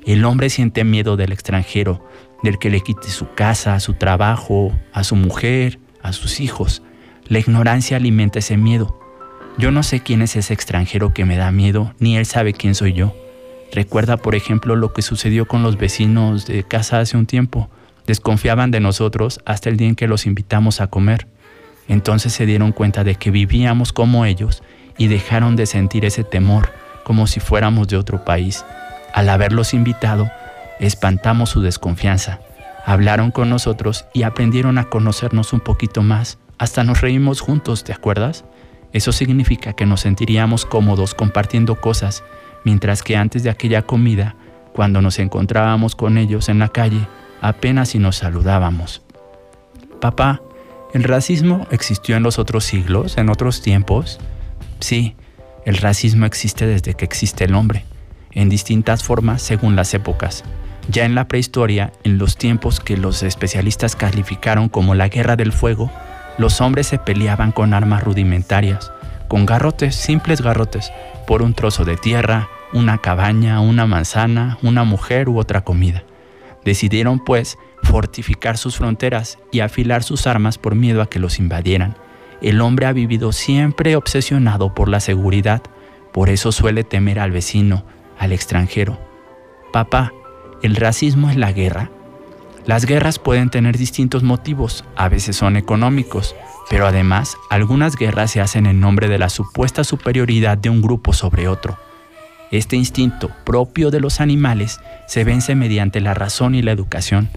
El 0.06 0.24
hombre 0.26 0.52
siente 0.52 0.84
miedo 0.84 1.18
del 1.18 1.32
extranjero, 1.32 2.08
del 2.44 2.60
que 2.60 2.70
le 2.70 2.82
quite 2.82 3.10
su 3.10 3.34
casa, 3.34 3.80
su 3.80 3.96
trabajo, 3.96 4.72
a 4.94 5.04
su 5.04 5.16
mujer, 5.16 5.80
a 6.04 6.14
sus 6.14 6.40
hijos. 6.40 6.84
La 7.28 7.40
ignorancia 7.40 7.98
alimenta 7.98 8.38
ese 8.38 8.58
miedo. 8.58 9.02
Yo 9.58 9.72
no 9.72 9.82
sé 9.82 10.02
quién 10.02 10.22
es 10.22 10.36
ese 10.36 10.54
extranjero 10.54 11.16
que 11.16 11.26
me 11.26 11.36
da 11.36 11.52
miedo, 11.52 11.96
ni 11.98 12.16
él 12.16 12.28
sabe 12.28 12.54
quién 12.54 12.76
soy 12.76 12.94
yo. 12.94 13.16
Recuerda, 13.72 14.18
por 14.18 14.36
ejemplo, 14.36 14.76
lo 14.76 14.94
que 14.94 15.02
sucedió 15.02 15.48
con 15.48 15.64
los 15.64 15.78
vecinos 15.78 16.46
de 16.48 16.64
casa 16.64 17.00
hace 17.00 17.18
un 17.18 17.26
tiempo. 17.26 17.70
Desconfiaban 18.08 18.72
de 18.72 18.80
nosotros 18.80 19.40
hasta 19.46 19.70
el 19.70 19.78
día 19.78 19.88
en 19.90 19.96
que 19.96 20.08
los 20.08 20.26
invitamos 20.26 20.82
a 20.82 20.88
comer. 20.88 21.28
Entonces 21.88 22.34
se 22.34 22.46
dieron 22.46 22.72
cuenta 22.72 23.04
de 23.04 23.16
que 23.16 23.32
vivíamos 23.32 23.94
como 23.94 24.26
ellos 24.26 24.64
y 24.98 25.08
dejaron 25.08 25.56
de 25.56 25.66
sentir 25.66 26.06
ese 26.06 26.24
temor 26.24 26.72
como 27.04 27.28
si 27.28 27.40
fuéramos 27.40 27.88
de 27.88 27.98
otro 27.98 28.24
país. 28.26 28.66
Al 29.14 29.30
haberlos 29.30 29.74
invitado, 29.74 30.30
espantamos 30.80 31.50
su 31.50 31.62
desconfianza. 31.62 32.40
Hablaron 32.86 33.32
con 33.32 33.50
nosotros 33.50 34.06
y 34.14 34.24
aprendieron 34.24 34.78
a 34.78 34.86
conocernos 34.86 35.54
un 35.54 35.60
poquito 35.60 36.02
más. 36.02 36.38
Hasta 36.58 36.84
nos 36.84 37.02
reímos 37.02 37.42
juntos, 37.42 37.84
¿te 37.84 37.94
acuerdas? 37.94 38.46
Eso 38.94 39.12
significa 39.12 39.74
que 39.74 39.86
nos 39.86 40.02
sentiríamos 40.02 40.66
cómodos 40.66 41.14
compartiendo 41.14 41.80
cosas 41.80 42.24
mientras 42.64 43.04
que 43.04 43.16
antes 43.16 43.44
de 43.44 43.50
aquella 43.50 43.84
comida, 43.84 44.36
cuando 44.74 45.02
nos 45.02 45.20
encontrábamos 45.20 45.96
con 45.96 46.18
ellos 46.18 46.50
en 46.50 46.60
la 46.60 46.70
calle, 46.70 47.08
apenas 47.42 47.90
si 47.90 48.00
nos 48.00 48.18
saludábamos. 48.18 49.02
Papá, 50.00 50.42
¿el 50.94 51.04
racismo 51.04 51.68
existió 51.72 52.16
en 52.16 52.24
los 52.24 52.40
otros 52.40 52.64
siglos, 52.64 53.18
en 53.18 53.30
otros 53.30 53.62
tiempos? 53.62 54.20
Sí, 54.80 55.16
el 55.66 55.78
racismo 55.78 56.26
existe 56.26 56.66
desde 56.66 56.94
que 56.94 57.06
existe 57.06 57.44
el 57.44 57.56
hombre, 57.56 57.86
en 58.32 58.50
distintas 58.50 59.04
formas 59.04 59.42
según 59.42 59.76
las 59.76 59.94
épocas. 59.94 60.44
Ya 60.90 61.06
en 61.06 61.14
la 61.14 61.28
prehistoria, 61.28 61.92
en 62.04 62.18
los 62.18 62.38
tiempos 62.38 62.80
que 62.80 62.98
los 62.98 63.22
especialistas 63.22 63.96
calificaron 63.96 64.70
como 64.70 64.96
la 64.96 65.10
guerra 65.10 65.36
del 65.36 65.52
fuego, 65.52 65.92
los 66.38 66.62
hombres 66.62 66.88
se 66.88 66.98
peleaban 66.98 67.52
con 67.52 67.74
armas 67.74 68.04
rudimentarias, 68.04 68.92
con 69.28 69.46
garrotes, 69.46 69.96
simples 69.96 70.42
garrotes, 70.42 70.92
por 71.30 71.44
un 71.44 71.54
trozo 71.54 71.86
de 71.86 71.96
tierra, 71.96 72.50
una 72.74 72.98
cabaña, 72.98 73.60
una 73.60 73.86
manzana, 73.86 74.58
una 74.64 74.84
mujer 74.84 75.30
u 75.30 75.38
otra 75.38 75.64
comida. 75.64 76.04
Decidieron, 76.66 77.24
pues, 77.24 77.60
fortificar 77.84 78.58
sus 78.58 78.78
fronteras 78.78 79.38
y 79.52 79.60
afilar 79.60 80.02
sus 80.02 80.26
armas 80.26 80.58
por 80.58 80.74
miedo 80.74 81.04
a 81.04 81.06
que 81.08 81.20
los 81.20 81.38
invadieran. 81.38 81.96
El 82.42 82.60
hombre 82.62 82.88
ha 82.88 82.94
vivido 82.94 83.32
siempre 83.32 83.96
obsesionado 83.96 84.74
por 84.74 84.90
la 84.90 85.00
seguridad, 85.00 85.62
por 86.14 86.32
eso 86.32 86.52
suele 86.52 86.84
temer 86.84 87.20
al 87.20 87.30
vecino, 87.30 87.84
al 88.18 88.32
extranjero. 88.32 89.00
Papá, 89.72 90.12
¿el 90.64 90.76
racismo 90.76 91.30
es 91.30 91.36
la 91.36 91.52
guerra? 91.52 91.92
Las 92.70 92.86
guerras 92.86 93.18
pueden 93.18 93.50
tener 93.50 93.80
distintos 93.80 94.22
motivos, 94.22 94.86
a 94.96 95.10
veces 95.10 95.36
son 95.36 95.58
económicos, 95.58 96.36
pero 96.70 96.86
además, 96.86 97.36
algunas 97.50 97.96
guerras 97.96 98.30
se 98.30 98.42
hacen 98.42 98.68
en 98.68 98.80
nombre 98.80 99.08
de 99.08 99.18
la 99.18 99.30
supuesta 99.30 99.84
superioridad 99.84 100.56
de 100.56 100.70
un 100.70 100.84
grupo 100.84 101.12
sobre 101.14 101.48
otro. 101.48 101.80
Este 102.52 102.76
instinto 102.76 103.32
propio 103.44 103.90
de 103.90 104.00
los 104.00 104.22
animales 104.22 104.80
se 105.08 105.24
vence 105.24 105.56
mediante 105.56 106.00
la 106.00 106.14
razón 106.14 106.54
y 106.54 106.62
la 106.62 106.72
educación. 106.72 107.30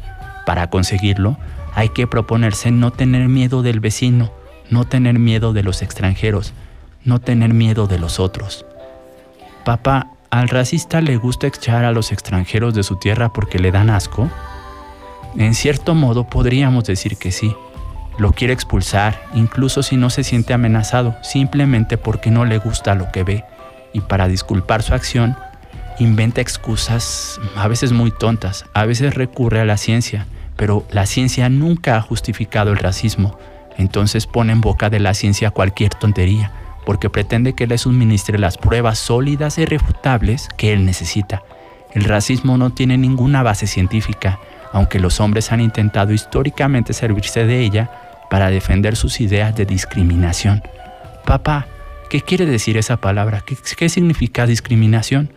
Para 0.45 0.69
conseguirlo, 0.69 1.39
hay 1.75 1.89
que 1.89 2.07
proponerse 2.07 2.71
no 2.71 2.91
tener 2.91 3.31
miedo 3.31 3.63
del 3.63 3.81
vecino, 3.81 4.35
no 4.69 4.85
tener 4.85 5.19
miedo 5.19 5.55
de 5.55 5.63
los 5.63 5.81
extranjeros, 5.81 6.53
no 7.07 7.21
tener 7.21 7.55
miedo 7.55 7.87
de 7.87 7.99
los 7.99 8.21
otros. 8.21 8.67
Papá, 9.65 10.09
¿al 10.29 10.51
racista 10.51 11.01
le 11.01 11.17
gusta 11.17 11.47
echar 11.47 11.87
a 11.87 11.93
los 11.93 12.13
extranjeros 12.13 12.75
de 12.75 12.83
su 12.83 12.97
tierra 12.97 13.33
porque 13.33 13.59
le 13.59 13.73
dan 13.73 13.89
asco? 13.89 14.29
En 15.37 15.55
cierto 15.55 15.95
modo 15.95 16.25
podríamos 16.25 16.85
decir 16.85 17.17
que 17.17 17.33
sí. 17.33 17.55
Lo 18.19 18.33
quiere 18.33 18.53
expulsar, 18.53 19.23
incluso 19.35 19.83
si 19.83 19.97
no 19.97 20.11
se 20.11 20.25
siente 20.25 20.53
amenazado, 20.53 21.17
simplemente 21.23 21.97
porque 21.97 22.31
no 22.31 22.45
le 22.45 22.59
gusta 22.59 22.95
lo 22.95 23.11
que 23.11 23.25
ve. 23.25 23.45
Y 23.95 24.01
para 24.01 24.29
disculpar 24.29 24.83
su 24.83 24.95
acción, 24.95 25.37
inventa 25.99 26.41
excusas 26.41 27.41
a 27.57 27.69
veces 27.69 27.93
muy 27.93 28.11
tontas, 28.11 28.67
a 28.75 28.85
veces 28.85 29.15
recurre 29.15 29.61
a 29.61 29.65
la 29.65 29.79
ciencia, 29.79 30.27
pero 30.57 30.85
la 30.91 31.07
ciencia 31.07 31.49
nunca 31.49 31.97
ha 31.97 32.03
justificado 32.03 32.71
el 32.71 32.79
racismo. 32.79 33.39
Entonces 33.79 34.27
pone 34.27 34.53
en 34.53 34.61
boca 34.61 34.91
de 34.91 35.01
la 35.01 35.15
ciencia 35.15 35.51
cualquier 35.51 35.95
tontería, 35.95 36.53
porque 36.85 37.09
pretende 37.09 37.55
que 37.55 37.67
le 37.67 37.79
suministre 37.79 38.39
las 38.39 38.59
pruebas 38.59 38.99
sólidas 38.99 39.57
e 39.57 39.63
irrefutables 39.63 40.49
que 40.59 40.75
él 40.75 40.85
necesita. 40.85 41.43
El 41.95 42.05
racismo 42.05 42.59
no 42.59 42.71
tiene 42.71 42.99
ninguna 42.99 43.43
base 43.43 43.67
científica, 43.67 44.39
aunque 44.73 44.99
los 44.99 45.21
hombres 45.21 45.53
han 45.53 45.61
intentado 45.61 46.13
históricamente 46.13 46.93
servirse 46.93 47.45
de 47.45 47.61
ella 47.61 47.91
para 48.31 48.51
defender 48.51 48.97
sus 48.97 49.21
ideas 49.21 49.55
de 49.55 49.67
discriminación. 49.67 50.63
Papá, 51.27 51.67
¿qué 52.09 52.23
quiere 52.23 52.47
decir 52.47 52.77
esa 52.77 52.97
palabra? 52.97 53.45
¿Qué, 53.45 53.89
significa 53.89 54.47
discriminación? 54.47 55.33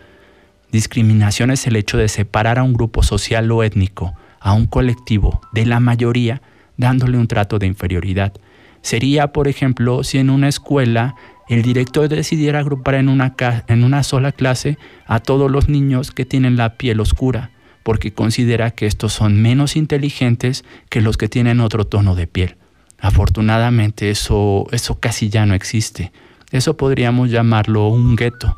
Discriminación 0.72 1.52
es 1.52 1.68
el 1.68 1.76
hecho 1.76 1.98
de 1.98 2.08
separar 2.08 2.58
a 2.58 2.64
un 2.64 2.74
grupo 2.74 3.04
social 3.04 3.52
o 3.52 3.64
étnico, 3.64 4.16
a 4.40 4.54
un 4.54 4.66
colectivo, 4.66 5.42
de 5.52 5.66
la 5.66 5.80
mayoría, 5.80 6.42
dándole 6.78 7.18
un 7.18 7.28
trato 7.28 7.60
de 7.60 7.68
inferioridad. 7.68 8.34
Sería, 8.82 9.34
por 9.34 9.48
ejemplo, 9.48 10.04
si 10.04 10.18
en 10.18 10.30
una 10.30 10.48
escuela 10.48 11.16
el 11.50 11.62
director 11.62 12.08
decidiera 12.08 12.60
agrupar 12.60 12.96
en 12.96 13.10
una, 13.10 13.36
en 13.68 13.84
una 13.84 14.04
sola 14.04 14.32
clase 14.32 14.78
a 15.06 15.20
todos 15.20 15.52
los 15.52 15.70
niños 15.70 16.12
que 16.12 16.26
tienen 16.26 16.56
la 16.56 16.78
piel 16.78 17.00
oscura, 17.00 17.52
porque 17.86 18.12
considera 18.12 18.72
que 18.72 18.88
estos 18.88 19.14
son 19.14 19.40
menos 19.40 19.76
inteligentes 19.76 20.66
que 20.90 21.02
los 21.02 21.18
que 21.18 21.30
tienen 21.30 21.60
otro 21.60 21.86
tono 21.86 22.16
de 22.16 22.26
piel. 22.26 22.58
Afortunadamente 23.00 24.10
eso, 24.10 24.66
eso 24.72 25.00
casi 25.00 25.30
ya 25.30 25.46
no 25.46 25.54
existe. 25.54 26.12
Eso 26.50 26.78
podríamos 26.78 27.30
llamarlo 27.30 27.90
un 27.90 28.16
gueto. 28.16 28.58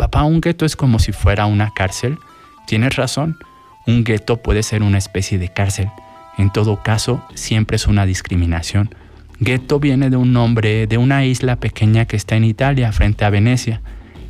Papá, 0.00 0.24
un 0.24 0.40
gueto 0.40 0.66
es 0.66 0.74
como 0.74 0.98
si 0.98 1.12
fuera 1.12 1.46
una 1.46 1.70
cárcel. 1.76 2.18
Tienes 2.66 2.96
razón, 2.96 3.38
un 3.86 4.02
gueto 4.02 4.38
puede 4.38 4.64
ser 4.64 4.82
una 4.82 4.98
especie 4.98 5.38
de 5.38 5.48
cárcel. 5.48 5.88
En 6.36 6.52
todo 6.52 6.82
caso, 6.82 7.24
siempre 7.36 7.76
es 7.76 7.86
una 7.86 8.04
discriminación. 8.04 8.92
Gueto 9.38 9.78
viene 9.78 10.10
de 10.10 10.16
un 10.16 10.32
nombre 10.32 10.88
de 10.88 10.98
una 10.98 11.24
isla 11.24 11.54
pequeña 11.54 12.06
que 12.06 12.16
está 12.16 12.34
en 12.34 12.42
Italia 12.42 12.90
frente 12.90 13.24
a 13.24 13.30
Venecia. 13.30 13.80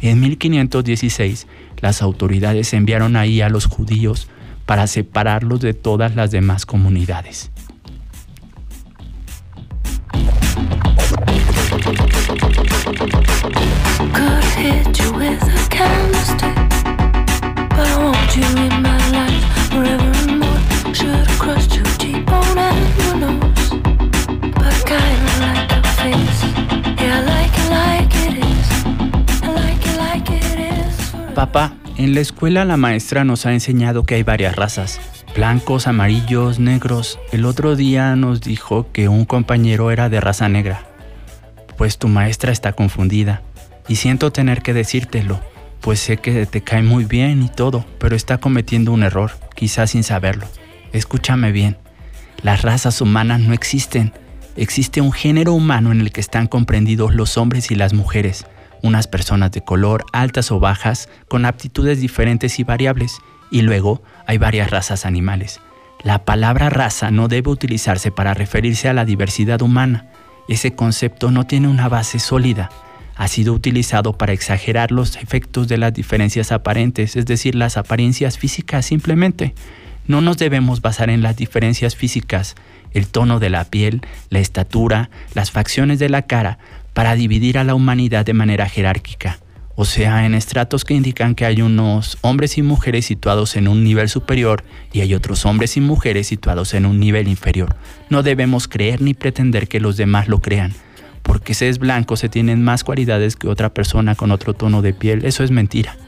En 0.03 0.20
1516, 0.20 1.47
las 1.81 2.03
autoridades 2.03 2.72
enviaron 2.72 3.16
ahí 3.16 3.41
a 3.41 3.49
los 3.49 3.66
judíos 3.66 4.29
para 4.66 4.87
separarlos 4.87 5.61
de 5.61 5.74
todas 5.74 6.16
las 6.16 6.31
demás 6.31 6.66
comunidades. 6.66 7.51
Papá, 31.37 31.74
en 31.99 32.14
la 32.14 32.20
escuela 32.20 32.64
la 32.64 32.78
maestra 32.78 33.22
nos 33.22 33.45
ha 33.45 33.53
enseñado 33.53 34.05
que 34.05 34.14
hay 34.14 34.22
varias 34.22 34.57
razas, 34.57 34.99
blancos, 35.34 35.87
amarillos, 35.87 36.59
negros. 36.59 37.18
El 37.30 37.45
otro 37.45 37.76
día 37.76 38.16
nos 38.16 38.41
dijo 38.41 38.91
que 38.91 39.11
un 39.11 39.26
compañero 39.26 39.91
era 39.91 40.09
de 40.09 40.18
raza 40.18 40.49
negra. 40.49 40.87
Pues 41.76 41.99
tu 41.99 42.09
maestra 42.09 42.53
está 42.53 42.72
confundida 42.72 43.43
y 43.87 43.97
siento 43.97 44.32
tener 44.32 44.62
que 44.62 44.72
decírtelo, 44.72 45.39
pues 45.82 46.01
sé 46.01 46.16
que 46.16 46.47
te 46.47 46.62
cae 46.62 46.82
muy 46.82 47.05
bien 47.05 47.43
y 47.43 47.51
todo, 47.51 47.84
pero 47.99 48.16
está 48.16 48.39
cometiendo 48.39 48.93
un 48.93 49.03
error, 49.03 49.32
quizás 49.55 49.91
sin 49.91 50.05
saberlo. 50.05 50.47
Escúchame 50.95 51.53
bien, 51.53 51.76
las 52.41 52.62
razas 52.62 53.03
humanas 53.03 53.41
no 53.41 53.53
existen. 53.53 54.14
Existe 54.57 55.03
un 55.03 55.12
género 55.12 55.53
humano 55.53 55.93
en 55.93 56.01
el 56.01 56.12
que 56.12 56.22
están 56.22 56.47
comprendidos 56.47 57.14
los 57.14 57.37
hombres 57.37 57.70
y 57.70 57.74
las 57.74 57.93
mujeres 57.93 58.47
unas 58.87 59.09
personas 59.09 59.51
de 59.53 59.62
color, 59.62 60.05
altas 60.12 60.51
o 60.51 60.61
bajas, 60.61 61.09
con 61.28 61.45
aptitudes 61.45 62.01
diferentes 62.01 62.59
y 62.59 62.64
variables, 62.64 63.18
y 63.51 63.62
luego 63.62 64.03
hay 64.26 64.39
varias 64.39 64.70
razas 64.70 65.05
animales. 65.05 65.61
La 66.03 66.24
palabra 66.24 66.70
raza 66.70 67.11
no 67.11 67.28
debe 67.28 67.51
utilizarse 67.51 68.11
para 68.11 68.34
referirse 68.34 68.89
a 68.89 68.93
la 68.93 69.05
diversidad 69.05 69.62
humana. 69.62 70.07
Ese 70.49 70.74
concepto 70.74 71.30
no 71.30 71.47
tiene 71.47 71.68
una 71.68 71.89
base 71.89 72.18
sólida. 72.18 72.70
Ha 73.16 73.28
sido 73.28 73.55
utilizado 73.55 74.12
para 74.12 74.32
exagerar 74.32 74.93
los 74.93 75.16
efectos 75.16 75.68
de 75.68 75.78
las 75.78 75.93
diferencias 75.93 76.53
aparentes, 76.53 77.16
es 77.16 77.26
decir, 77.26 77.55
las 77.55 77.76
apariencias 77.76 78.39
físicas 78.39 78.87
simplemente. 78.87 79.55
No 80.07 80.20
nos 80.20 80.37
debemos 80.37 80.82
basar 80.82 81.11
en 81.11 81.22
las 81.22 81.37
diferencias 81.37 81.97
físicas, 81.97 82.55
el 82.93 83.09
tono 83.09 83.41
de 83.41 83.51
la 83.51 83.64
piel, 83.64 84.03
la 84.30 84.39
estatura, 84.39 85.11
las 85.34 85.51
facciones 85.51 85.99
de 85.99 86.09
la 86.09 86.22
cara, 86.22 86.59
para 86.97 87.14
dividir 87.14 87.59
a 87.59 87.64
la 87.64 87.74
humanidad 87.74 88.24
de 88.24 88.32
manera 88.32 88.70
jerárquica, 88.70 89.38
o 89.74 89.84
sea, 89.84 90.24
en 90.24 90.32
estratos 90.32 90.86
que 90.86 90.94
indican 90.94 91.34
que 91.34 91.44
hay 91.44 91.61
unos 91.61 92.16
hombres 92.22 92.57
y 92.57 92.62
mujeres 92.62 93.05
situados 93.05 93.57
en 93.57 93.68
un 93.68 93.84
nivel 93.84 94.09
superior 94.09 94.64
y 94.94 95.03
hay 95.03 95.12
otros 95.12 95.44
hombres 95.44 95.76
y 95.76 95.82
mujeres 95.82 96.26
situados 96.26 96.72
en 96.72 96.86
un 96.86 96.99
nivel 96.99 97.28
inferior. 97.28 97.76
No 98.09 98.22
debemos 98.22 98.66
creer 98.66 99.03
ni 99.03 99.12
pretender 99.12 99.68
que 99.68 99.78
los 99.78 99.99
demás 99.99 100.28
lo 100.28 100.40
crean, 100.40 100.72
porque 101.22 101.53
si 101.53 101.66
es 101.66 101.78
blanco 101.78 102.16
se 102.16 102.30
tienen 102.30 102.64
más 102.64 102.82
cualidades 102.82 103.36
que 103.36 103.49
otra 103.49 103.74
persona 103.74 104.14
con 104.14 104.32
otro 104.32 104.55
tono 104.55 104.80
de 104.80 104.94
piel, 104.94 105.26
eso 105.26 105.44
es 105.44 105.51
mentira. 105.51 105.99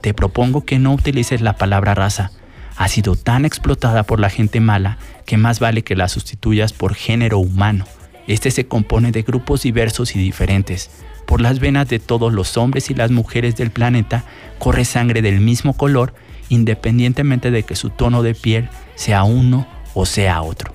Te 0.00 0.14
propongo 0.14 0.64
que 0.64 0.78
no 0.78 0.94
utilices 0.94 1.42
la 1.42 1.58
palabra 1.58 1.94
raza. 1.94 2.30
Ha 2.78 2.88
sido 2.88 3.14
tan 3.14 3.44
explotada 3.44 4.04
por 4.04 4.20
la 4.20 4.30
gente 4.30 4.60
mala 4.60 4.96
que 5.26 5.36
más 5.36 5.60
vale 5.60 5.84
que 5.84 5.96
la 5.96 6.08
sustituyas 6.08 6.72
por 6.72 6.94
género 6.94 7.38
humano 7.40 7.84
este 8.32 8.52
se 8.52 8.68
compone 8.68 9.10
de 9.10 9.22
grupos 9.22 9.62
diversos 9.62 10.14
y 10.14 10.20
diferentes. 10.20 10.90
Por 11.26 11.40
las 11.40 11.58
venas 11.58 11.88
de 11.88 11.98
todos 11.98 12.32
los 12.32 12.56
hombres 12.56 12.88
y 12.88 12.94
las 12.94 13.10
mujeres 13.10 13.56
del 13.56 13.70
planeta 13.70 14.24
corre 14.60 14.84
sangre 14.84 15.20
del 15.20 15.40
mismo 15.40 15.76
color, 15.76 16.14
independientemente 16.48 17.50
de 17.50 17.64
que 17.64 17.74
su 17.74 17.90
tono 17.90 18.22
de 18.22 18.34
piel 18.34 18.68
sea 18.94 19.24
uno 19.24 19.66
o 19.94 20.06
sea 20.06 20.42
otro. 20.42 20.74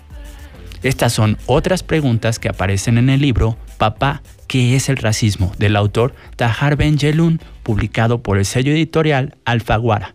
Estas 0.83 1.13
son 1.13 1.37
otras 1.45 1.81
preguntas 1.81 2.39
que 2.39 2.49
aparecen 2.49 2.97
en 2.97 3.09
el 3.09 3.21
libro 3.21 3.57
Papá, 3.77 4.21
¿qué 4.47 4.75
es 4.75 4.89
el 4.89 4.97
racismo? 4.97 5.53
del 5.57 5.77
autor 5.77 6.13
Tahar 6.35 6.75
Ben 6.75 6.99
Jelun, 6.99 7.39
publicado 7.63 8.21
por 8.21 8.37
el 8.37 8.45
sello 8.45 8.73
editorial 8.73 9.37
Alfaguara. 9.45 10.14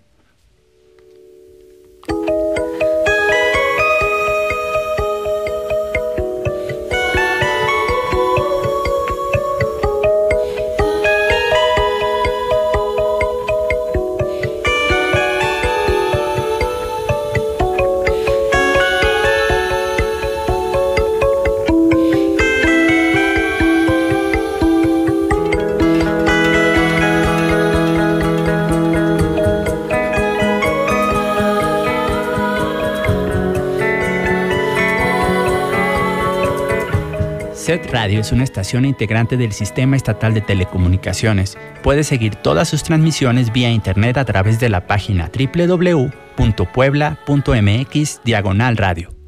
Radio 37.93 38.21
es 38.21 38.33
una 38.33 38.45
estación 38.45 38.85
integrante 38.85 39.37
del 39.37 39.53
Sistema 39.53 39.97
Estatal 39.97 40.35
de 40.35 40.41
Telecomunicaciones. 40.41 41.57
Puede 41.83 42.05
seguir 42.05 42.37
todas 42.37 42.69
sus 42.69 42.83
transmisiones 42.83 43.53
vía 43.53 43.71
internet 43.71 44.17
a 44.17 44.25
través 44.25 44.59
de 44.61 44.69
la 44.69 44.87
página 44.87 45.31
www.puebla.mx 45.33 48.21
diagonal 48.25 48.77
radio. 48.77 49.20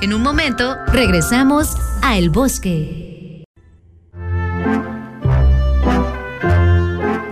En 0.00 0.12
un 0.12 0.20
momento, 0.20 0.76
regresamos 0.88 1.76
a 2.02 2.18
El 2.18 2.28
Bosque. 2.28 3.44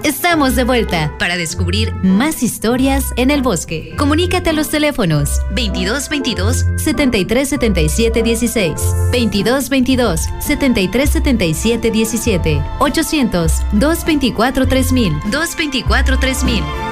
Estamos 0.04 0.54
de 0.54 0.62
vuelta 0.62 1.12
para 1.18 1.36
descubrir 1.36 1.92
más 2.04 2.44
historias 2.44 3.06
en 3.16 3.32
el 3.32 3.42
bosque. 3.42 3.92
Comunícate 3.98 4.50
a 4.50 4.52
los 4.52 4.68
teléfonos 4.68 5.40
2222 5.56 6.64
7377 6.76 8.22
16, 8.22 8.72
2222 9.10 10.20
7377 10.38 11.90
17, 11.90 12.62
800 12.78 13.52
224 13.72 14.68
3000, 14.68 15.12
224 15.32 16.18
3000. 16.20 16.85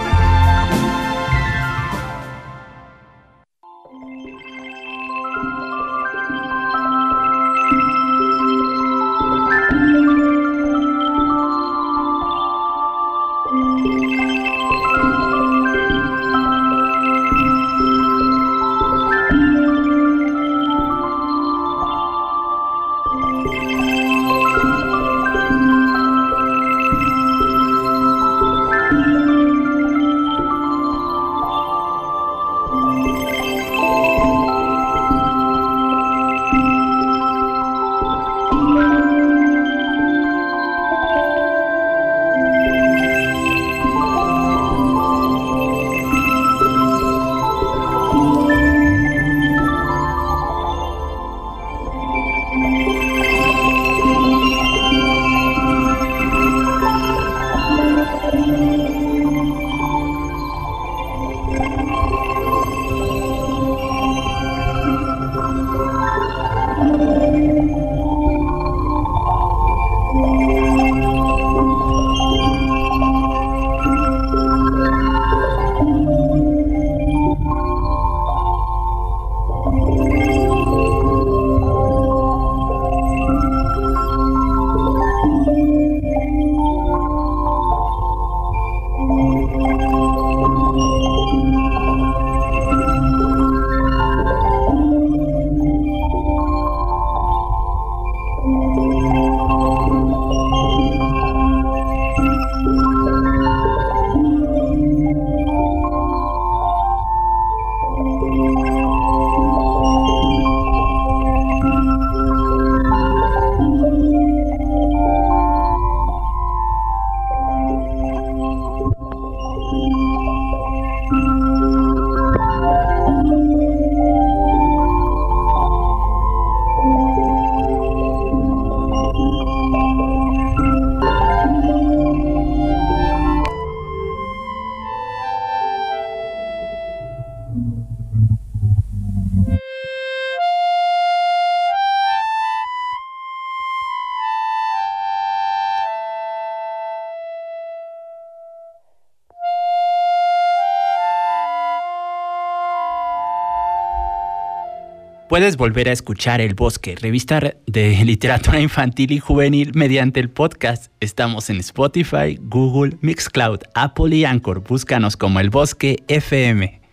Puedes 155.34 155.56
volver 155.56 155.88
a 155.88 155.92
escuchar 155.92 156.40
El 156.40 156.54
Bosque, 156.54 156.94
revista 156.94 157.40
de 157.66 157.90
literatura 158.04 158.60
infantil 158.60 159.10
y 159.10 159.18
juvenil 159.18 159.72
mediante 159.74 160.20
el 160.20 160.30
podcast. 160.30 160.92
Estamos 161.00 161.50
en 161.50 161.56
Spotify, 161.56 162.38
Google, 162.40 162.96
Mixcloud, 163.00 163.58
Apple 163.74 164.14
y 164.14 164.24
Anchor. 164.24 164.62
Búscanos 164.62 165.16
como 165.16 165.40
El 165.40 165.50
Bosque 165.50 165.96
FM. 166.06 166.83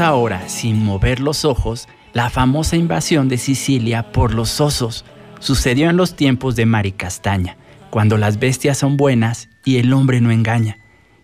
Ahora, 0.00 0.48
sin 0.48 0.84
mover 0.84 1.20
los 1.20 1.46
ojos, 1.46 1.88
la 2.12 2.28
famosa 2.28 2.76
invasión 2.76 3.28
de 3.28 3.38
Sicilia 3.38 4.12
por 4.12 4.34
los 4.34 4.60
osos. 4.60 5.06
Sucedió 5.38 5.88
en 5.88 5.96
los 5.96 6.16
tiempos 6.16 6.54
de 6.54 6.66
Maricastaña, 6.66 7.56
cuando 7.90 8.18
las 8.18 8.38
bestias 8.38 8.76
son 8.76 8.96
buenas 8.96 9.48
y 9.64 9.76
el 9.76 9.92
hombre 9.92 10.20
no 10.20 10.30
engaña. 10.30 10.78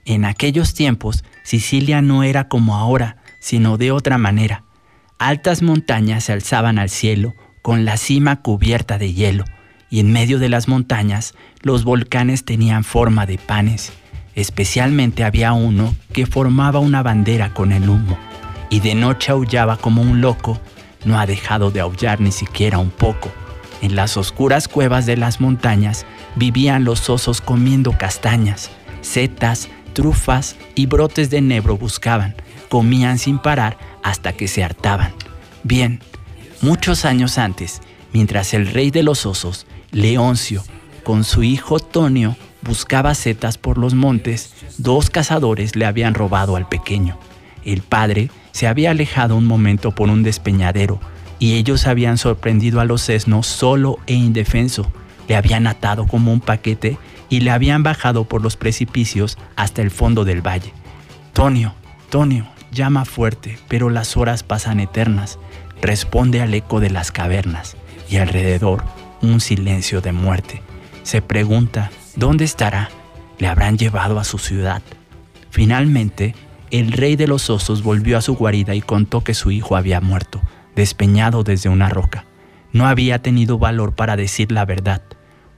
En 0.05 0.25
aquellos 0.25 0.73
tiempos, 0.75 1.23
Sicilia 1.45 2.01
no 2.01 2.23
era 2.23 2.49
como 2.49 2.77
ahora, 2.77 3.19
sino 3.41 3.77
de 3.77 3.91
otra 3.91 4.17
manera. 4.17 4.65
Altas 5.19 5.63
montañas 5.63 6.25
se 6.25 6.33
alzaban 6.33 6.79
al 6.79 6.89
cielo, 6.89 7.35
con 7.61 7.85
la 7.85 7.97
cima 7.99 8.43
cubierta 8.43 8.97
de 8.97 9.13
hielo, 9.13 9.45
y 9.91 10.01
en 10.01 10.13
medio 10.13 10.39
de 10.39 10.49
las 10.49 10.67
montañas 10.67 11.35
los 11.61 11.85
volcanes 11.85 12.45
tenían 12.45 12.85
forma 12.85 13.27
de 13.27 13.37
panes. 13.39 13.93
Especialmente 14.35 15.25
había 15.25 15.53
uno 15.53 15.95
que 16.13 16.27
formaba 16.27 16.79
una 16.81 17.03
bandera 17.03 17.53
con 17.53 17.73
el 17.73 17.89
humo, 17.89 18.19
y 18.73 18.81
de 18.81 18.95
noche 18.95 19.31
aullaba 19.31 19.77
como 19.77 20.01
un 20.01 20.23
loco, 20.23 20.59
no 21.05 21.21
ha 21.21 21.27
dejado 21.27 21.71
de 21.71 21.81
aullar 21.81 22.23
ni 22.23 22.33
siquiera 22.33 22.79
un 22.79 22.89
poco. 22.89 23.31
En 23.83 23.95
las 23.95 24.17
oscuras 24.17 24.67
cuevas 24.67 25.05
de 25.05 25.19
las 25.19 25.43
montañas 25.43 26.07
vivían 26.37 26.83
los 26.83 27.11
osos 27.11 27.43
comiendo 27.43 27.93
castañas, 27.99 28.71
setas, 29.03 29.69
trufas 29.93 30.57
y 30.75 30.87
brotes 30.87 31.29
de 31.29 31.43
nebro 31.43 31.77
buscaban, 31.77 32.35
comían 32.71 33.19
sin 33.19 33.39
parar 33.39 33.77
hasta 34.03 34.33
que 34.33 34.49
se 34.49 34.65
hartaban. 34.65 35.13
Bien, 35.65 36.01
muchos 36.63 37.05
años 37.05 37.37
antes, 37.37 37.83
mientras 38.15 38.55
el 38.55 38.67
rey 38.69 38.91
de 38.91 39.03
los 39.03 39.27
osos, 39.27 39.67
Leoncio, 39.91 40.65
con 41.05 41.25
su 41.25 41.43
hijo 41.43 41.79
Tonio, 41.79 42.39
buscaba 42.63 43.15
setas 43.15 43.59
por 43.59 43.77
los 43.77 43.93
montes, 43.93 44.55
dos 44.79 45.11
cazadores 45.11 45.77
le 45.77 45.85
habían 45.85 46.15
robado 46.15 46.57
al 46.57 46.71
pequeño. 46.71 47.19
El 47.67 47.83
padre 47.83 48.31
se 48.53 48.67
había 48.67 48.93
alejado 48.93 49.37
un 49.37 49.47
momento 49.47 49.93
por 49.93 50.09
un 50.09 50.23
despeñadero 50.23 51.01
y 51.39 51.55
ellos 51.55 51.87
habían 51.87 52.19
sorprendido 52.19 52.81
a 52.81 52.85
los 52.85 53.03
sesnos 53.03 53.47
solo 53.47 53.99
e 54.07 54.15
indefenso. 54.15 54.93
Le 55.27 55.35
habían 55.35 55.67
atado 55.67 56.07
como 56.07 56.33
un 56.33 56.41
paquete 56.41 56.99
y 57.29 57.41
le 57.41 57.51
habían 57.51 57.83
bajado 57.83 58.25
por 58.25 58.43
los 58.43 58.57
precipicios 58.57 59.39
hasta 59.57 59.83
el 59.83 59.91
fondo 59.91 60.25
del 60.25 60.47
valle. 60.47 60.73
Tonio, 61.33 61.75
Tonio, 62.11 62.47
llama 62.71 63.05
fuerte, 63.05 63.59
pero 63.69 63.91
las 63.91 64.17
horas 64.17 64.43
pasan 64.43 64.81
eternas. 64.81 65.39
Responde 65.81 66.43
al 66.43 66.55
eco 66.55 66.79
de 66.79 66.91
las 66.91 67.11
cavernas 67.11 67.77
y 68.09 68.19
alrededor 68.19 68.85
un 69.23 69.41
silencio 69.41 70.01
de 70.01 70.13
muerte. 70.13 70.63
Se 71.03 71.23
pregunta, 71.23 71.91
¿dónde 72.15 72.45
estará? 72.45 72.91
¿Le 73.39 73.49
habrán 73.49 73.79
llevado 73.79 74.21
a 74.21 74.25
su 74.25 74.39
ciudad? 74.39 74.83
Finalmente, 75.51 76.35
el 76.73 76.91
rey 76.91 77.17
de 77.17 77.27
los 77.27 77.51
osos 77.51 77.83
volvió 77.83 78.17
a 78.17 78.23
su 78.23 78.35
guarida 78.35 78.75
y 78.75 78.81
contó 78.81 79.23
que 79.23 79.35
su 79.35 79.51
hijo 79.51 79.77
había 79.77 80.01
muerto, 80.01 80.41
despeñado 80.75 81.45
desde 81.45 81.69
una 81.69 81.91
roca. 81.91 82.25
No 82.73 82.87
había 82.87 83.21
tenido 83.21 83.59
valor 83.59 83.95
para 83.95 84.17
decir 84.17 84.51
la 84.51 84.65
verdad. 84.65 85.03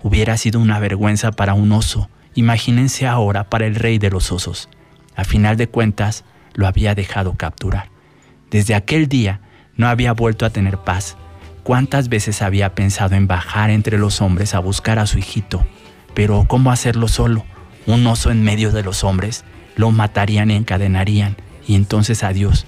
Hubiera 0.03 0.37
sido 0.37 0.59
una 0.59 0.81
vergüenza 0.81 1.31
para 1.31 1.55
un 1.55 1.71
oso. 1.71 2.11
Imagínense 2.35 3.07
ahora 3.07 3.49
para 3.49 3.65
el 3.65 3.77
rey 3.77 3.99
de 3.99 4.11
los 4.11 4.33
osos. 4.33 4.69
A 5.15 5.23
final 5.23 5.57
de 5.57 5.69
cuentas, 5.69 6.25
lo 6.53 6.67
había 6.67 6.97
dejado 6.97 7.35
capturar. 7.35 7.91
Desde 8.51 8.75
aquel 8.75 9.07
día 9.07 9.41
no 9.77 9.87
había 9.87 10.13
vuelto 10.13 10.45
a 10.45 10.51
tener 10.51 10.79
paz. 10.79 11.17
¿Cuántas 11.63 12.09
veces 12.09 12.43
había 12.43 12.75
pensado 12.75 13.15
en 13.15 13.29
bajar 13.29 13.71
entre 13.71 13.99
los 13.99 14.21
hombres 14.21 14.53
a 14.53 14.59
buscar 14.59 14.99
a 14.99 15.07
su 15.07 15.19
hijito? 15.19 15.65
Pero 16.13 16.47
¿cómo 16.49 16.73
hacerlo 16.73 17.07
solo? 17.07 17.45
Un 17.87 18.05
oso 18.09 18.33
en 18.33 18.43
medio 18.43 18.73
de 18.73 18.83
los 18.83 19.05
hombres 19.05 19.45
lo 19.77 19.91
matarían 19.91 20.51
y 20.51 20.55
encadenarían, 20.55 21.37
y 21.67 21.75
entonces 21.75 22.23
adiós. 22.23 22.67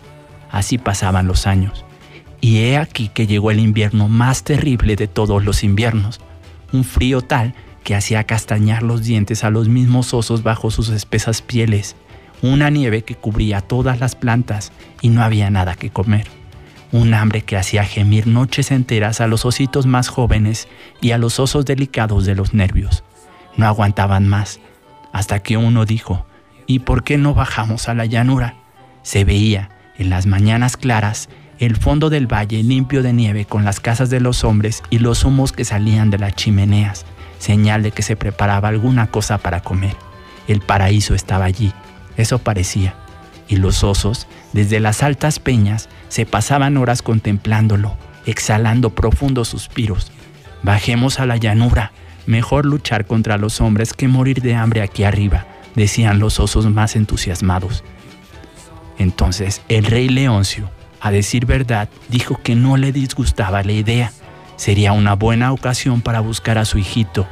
Así 0.51 0.79
pasaban 0.79 1.27
los 1.27 1.47
años. 1.47 1.85
Y 2.41 2.59
he 2.59 2.77
aquí 2.77 3.09
que 3.09 3.27
llegó 3.27 3.51
el 3.51 3.59
invierno 3.59 4.09
más 4.09 4.45
terrible 4.45 4.97
de 4.97 5.09
todos 5.09 5.45
los 5.45 5.65
inviernos, 5.65 6.21
un 6.73 6.85
frío 6.85 7.23
tal 7.23 7.55
que 7.83 7.95
hacía 7.95 8.25
castañar 8.25 8.83
los 8.83 9.05
dientes 9.05 9.45
a 9.45 9.51
los 9.51 9.69
mismos 9.69 10.13
osos 10.13 10.43
bajo 10.43 10.71
sus 10.71 10.89
espesas 10.89 11.41
pieles, 11.41 11.97
una 12.43 12.69
nieve 12.69 13.03
que 13.03 13.15
cubría 13.15 13.61
todas 13.61 14.01
las 14.01 14.15
plantas 14.15 14.73
y 15.01 15.09
no 15.09 15.23
había 15.23 15.51
nada 15.51 15.75
que 15.75 15.91
comer, 15.91 16.27
un 16.93 17.15
hambre 17.15 17.43
que 17.43 17.57
hacía 17.57 17.85
gemir 17.85 18.27
noches 18.27 18.71
enteras 18.71 19.21
a 19.21 19.27
los 19.27 19.45
ositos 19.45 19.87
más 19.87 20.09
jóvenes 20.09 20.69
y 21.01 21.13
a 21.13 21.19
los 21.19 21.39
osos 21.39 21.65
delicados 21.65 22.27
de 22.27 22.35
los 22.35 22.55
nervios. 22.55 23.05
No 23.57 23.67
aguantaban 23.67 24.29
más, 24.29 24.61
hasta 25.13 25.39
que 25.39 25.57
uno 25.57 25.87
dijo, 25.87 26.27
¿Y 26.67 26.81
por 26.81 27.05
qué 27.05 27.17
no 27.17 27.33
bajamos 27.33 27.89
a 27.89 27.95
la 27.95 28.07
llanura? 28.07 28.55
Se 29.03 29.25
veía, 29.25 29.71
en 29.99 30.11
las 30.11 30.27
mañanas 30.27 30.77
claras, 30.77 31.29
el 31.59 31.77
fondo 31.77 32.11
del 32.11 32.27
valle 32.27 32.63
limpio 32.63 33.03
de 33.03 33.13
nieve 33.13 33.45
con 33.45 33.65
las 33.65 33.79
casas 33.79 34.11
de 34.11 34.21
los 34.21 34.43
hombres 34.43 34.83
y 34.91 34.99
los 34.99 35.25
humos 35.25 35.53
que 35.53 35.65
salían 35.65 36.11
de 36.11 36.19
las 36.19 36.35
chimeneas, 36.35 37.07
señal 37.39 37.83
de 37.83 37.93
que 37.93 38.03
se 38.03 38.17
preparaba 38.17 38.69
alguna 38.69 39.07
cosa 39.07 39.39
para 39.39 39.61
comer. 39.61 39.95
El 40.49 40.61
paraíso 40.61 41.15
estaba 41.15 41.45
allí, 41.45 41.73
eso 42.17 42.39
parecía, 42.41 42.95
y 43.49 43.57
los 43.57 43.85
osos, 43.85 44.27
desde 44.53 44.81
las 44.81 45.05
altas 45.05 45.39
peñas, 45.39 45.89
se 46.09 46.27
pasaban 46.27 46.77
horas 46.77 47.01
contemplándolo, 47.01 47.97
exhalando 48.27 48.91
profundos 48.91 49.49
suspiros. 49.49 50.11
Bajemos 50.63 51.21
a 51.21 51.27
la 51.27 51.37
llanura, 51.37 51.93
mejor 52.27 52.67
luchar 52.67 53.07
contra 53.07 53.39
los 53.39 53.61
hombres 53.61 53.93
que 53.93 54.09
morir 54.09 54.43
de 54.43 54.57
hambre 54.57 54.83
aquí 54.83 55.05
arriba 55.05 55.47
decían 55.77 56.19
los 56.19 56.41
osos 56.41 56.67
más 56.67 56.97
entusiasmados. 56.97 57.85
Entonces 58.99 59.63
el 59.69 59.85
rey 59.85 60.09
Leoncio, 60.09 60.71
a 61.01 61.11
decir 61.13 61.47
verdad, 61.47 61.89
dijo 62.09 62.41
que 62.43 62.57
no 62.57 62.77
le 62.77 62.91
disgustaba 62.91 63.63
la 63.63 63.73
idea. 63.73 64.13
Sería 64.57 64.93
una 64.93 65.15
buena 65.15 65.53
ocasión 65.53 66.01
para 66.01 66.21
buscar 66.21 66.59
a 66.59 66.65
su 66.65 66.79
hijito. 66.79 67.29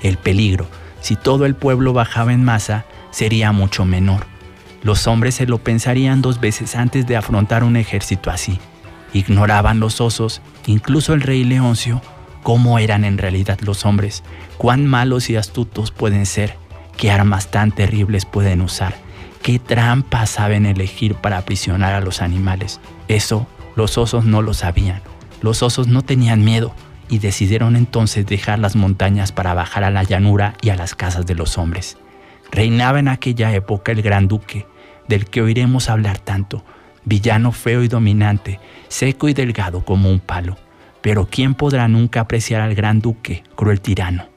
El 0.00 0.16
peligro, 0.16 0.68
si 1.00 1.16
todo 1.16 1.44
el 1.44 1.56
pueblo 1.56 1.92
bajaba 1.92 2.32
en 2.32 2.44
masa, 2.44 2.86
sería 3.10 3.50
mucho 3.52 3.84
menor. 3.84 4.26
Los 4.82 5.08
hombres 5.08 5.34
se 5.34 5.46
lo 5.46 5.58
pensarían 5.58 6.22
dos 6.22 6.38
veces 6.40 6.76
antes 6.76 7.06
de 7.08 7.16
afrontar 7.16 7.64
un 7.64 7.76
ejército 7.76 8.30
así. 8.30 8.60
Ignoraban 9.12 9.80
los 9.80 10.00
osos, 10.00 10.40
incluso 10.66 11.14
el 11.14 11.22
rey 11.22 11.42
Leoncio, 11.42 12.00
cómo 12.44 12.78
eran 12.78 13.04
en 13.04 13.18
realidad 13.18 13.58
los 13.62 13.84
hombres, 13.84 14.22
cuán 14.56 14.86
malos 14.86 15.30
y 15.30 15.36
astutos 15.36 15.90
pueden 15.90 16.26
ser 16.26 16.56
qué 16.98 17.10
armas 17.10 17.50
tan 17.50 17.72
terribles 17.72 18.26
pueden 18.26 18.60
usar, 18.60 18.94
qué 19.40 19.58
trampas 19.58 20.28
saben 20.30 20.66
elegir 20.66 21.14
para 21.14 21.38
aprisionar 21.38 21.94
a 21.94 22.00
los 22.00 22.20
animales. 22.20 22.80
Eso 23.06 23.46
los 23.76 23.96
osos 23.96 24.24
no 24.24 24.42
lo 24.42 24.52
sabían. 24.52 25.00
Los 25.40 25.62
osos 25.62 25.86
no 25.86 26.02
tenían 26.02 26.44
miedo 26.44 26.74
y 27.08 27.20
decidieron 27.20 27.76
entonces 27.76 28.26
dejar 28.26 28.58
las 28.58 28.74
montañas 28.74 29.30
para 29.30 29.54
bajar 29.54 29.84
a 29.84 29.90
la 29.90 30.02
llanura 30.02 30.54
y 30.60 30.70
a 30.70 30.76
las 30.76 30.94
casas 30.96 31.24
de 31.24 31.36
los 31.36 31.56
hombres. 31.56 31.96
Reinaba 32.50 32.98
en 32.98 33.08
aquella 33.08 33.54
época 33.54 33.92
el 33.92 34.02
gran 34.02 34.26
duque, 34.26 34.66
del 35.06 35.26
que 35.26 35.40
oiremos 35.40 35.88
hablar 35.88 36.18
tanto, 36.18 36.64
villano 37.04 37.52
feo 37.52 37.82
y 37.84 37.88
dominante, 37.88 38.58
seco 38.88 39.28
y 39.28 39.34
delgado 39.34 39.84
como 39.84 40.10
un 40.10 40.18
palo. 40.18 40.56
Pero 41.00 41.28
¿quién 41.30 41.54
podrá 41.54 41.86
nunca 41.86 42.20
apreciar 42.20 42.60
al 42.60 42.74
gran 42.74 43.00
duque, 43.00 43.44
cruel 43.54 43.80
tirano? 43.80 44.27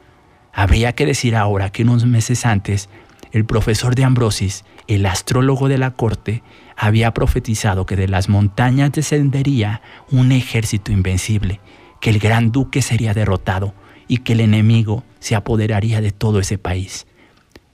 Habría 0.53 0.93
que 0.93 1.05
decir 1.05 1.35
ahora 1.35 1.71
que 1.71 1.83
unos 1.83 2.05
meses 2.05 2.45
antes, 2.45 2.89
el 3.31 3.45
profesor 3.45 3.95
de 3.95 4.03
Ambrosis, 4.03 4.65
el 4.87 5.05
astrólogo 5.05 5.67
de 5.67 5.77
la 5.77 5.91
corte, 5.91 6.43
había 6.75 7.13
profetizado 7.13 7.85
que 7.85 7.95
de 7.95 8.07
las 8.07 8.27
montañas 8.27 8.91
descendería 8.91 9.81
un 10.09 10.31
ejército 10.31 10.91
invencible, 10.91 11.61
que 11.99 12.09
el 12.09 12.19
gran 12.19 12.51
duque 12.51 12.81
sería 12.81 13.13
derrotado 13.13 13.73
y 14.07 14.17
que 14.17 14.33
el 14.33 14.41
enemigo 14.41 15.03
se 15.19 15.35
apoderaría 15.35 16.01
de 16.01 16.11
todo 16.11 16.39
ese 16.39 16.57
país. 16.57 17.05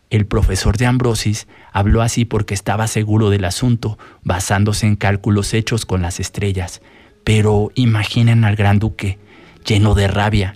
El 0.10 0.26
profesor 0.26 0.78
de 0.78 0.86
Ambrosis 0.86 1.48
habló 1.74 2.02
así 2.02 2.24
porque 2.24 2.54
estaba 2.54 2.88
seguro 2.88 3.30
del 3.30 3.44
asunto, 3.44 3.98
basándose 4.24 4.88
en 4.88 4.96
cálculos 4.96 5.54
hechos 5.54 5.86
con 5.86 6.02
las 6.02 6.20
estrellas. 6.20 6.82
Pero 7.24 7.72
imaginen 7.76 8.46
al 8.46 8.56
gran 8.56 8.80
duque, 8.80 9.20
lleno 9.66 9.96
de 9.96 10.08
rabia, 10.08 10.56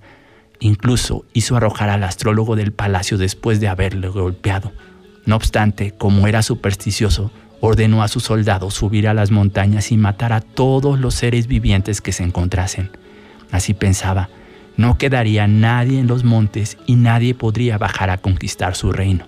Incluso 0.62 1.26
hizo 1.34 1.58
arrojar 1.58 1.90
al 1.90 2.04
astrólogo 2.04 2.56
del 2.56 2.72
palacio 2.72 3.18
después 3.18 3.60
de 3.60 3.68
haberle 3.68 4.08
golpeado. 4.08 4.72
No 5.26 5.36
obstante, 5.36 5.92
como 5.92 6.28
era 6.28 6.44
supersticioso, 6.44 7.32
ordenó 7.62 8.04
a 8.04 8.08
sus 8.08 8.24
soldados 8.24 8.76
subir 8.76 9.08
a 9.08 9.16
las 9.16 9.32
montañas 9.32 9.92
y 9.92 9.98
matar 9.98 10.34
a 10.34 10.42
todos 10.42 11.00
los 11.00 11.16
seres 11.16 11.48
vivientes 11.48 12.00
que 12.00 12.12
se 12.12 12.24
encontrasen. 12.24 12.92
Así 13.52 13.74
pensaba, 13.74 14.30
no 14.78 15.00
quedaría 15.00 15.48
nadie 15.48 16.00
en 16.00 16.06
los 16.08 16.24
montes 16.24 16.78
y 16.86 16.96
nadie 16.96 17.34
podría 17.34 17.80
bajar 17.80 18.12
a 18.12 18.20
conquistar 18.20 18.76
su 18.76 18.92
reino. 18.92 19.26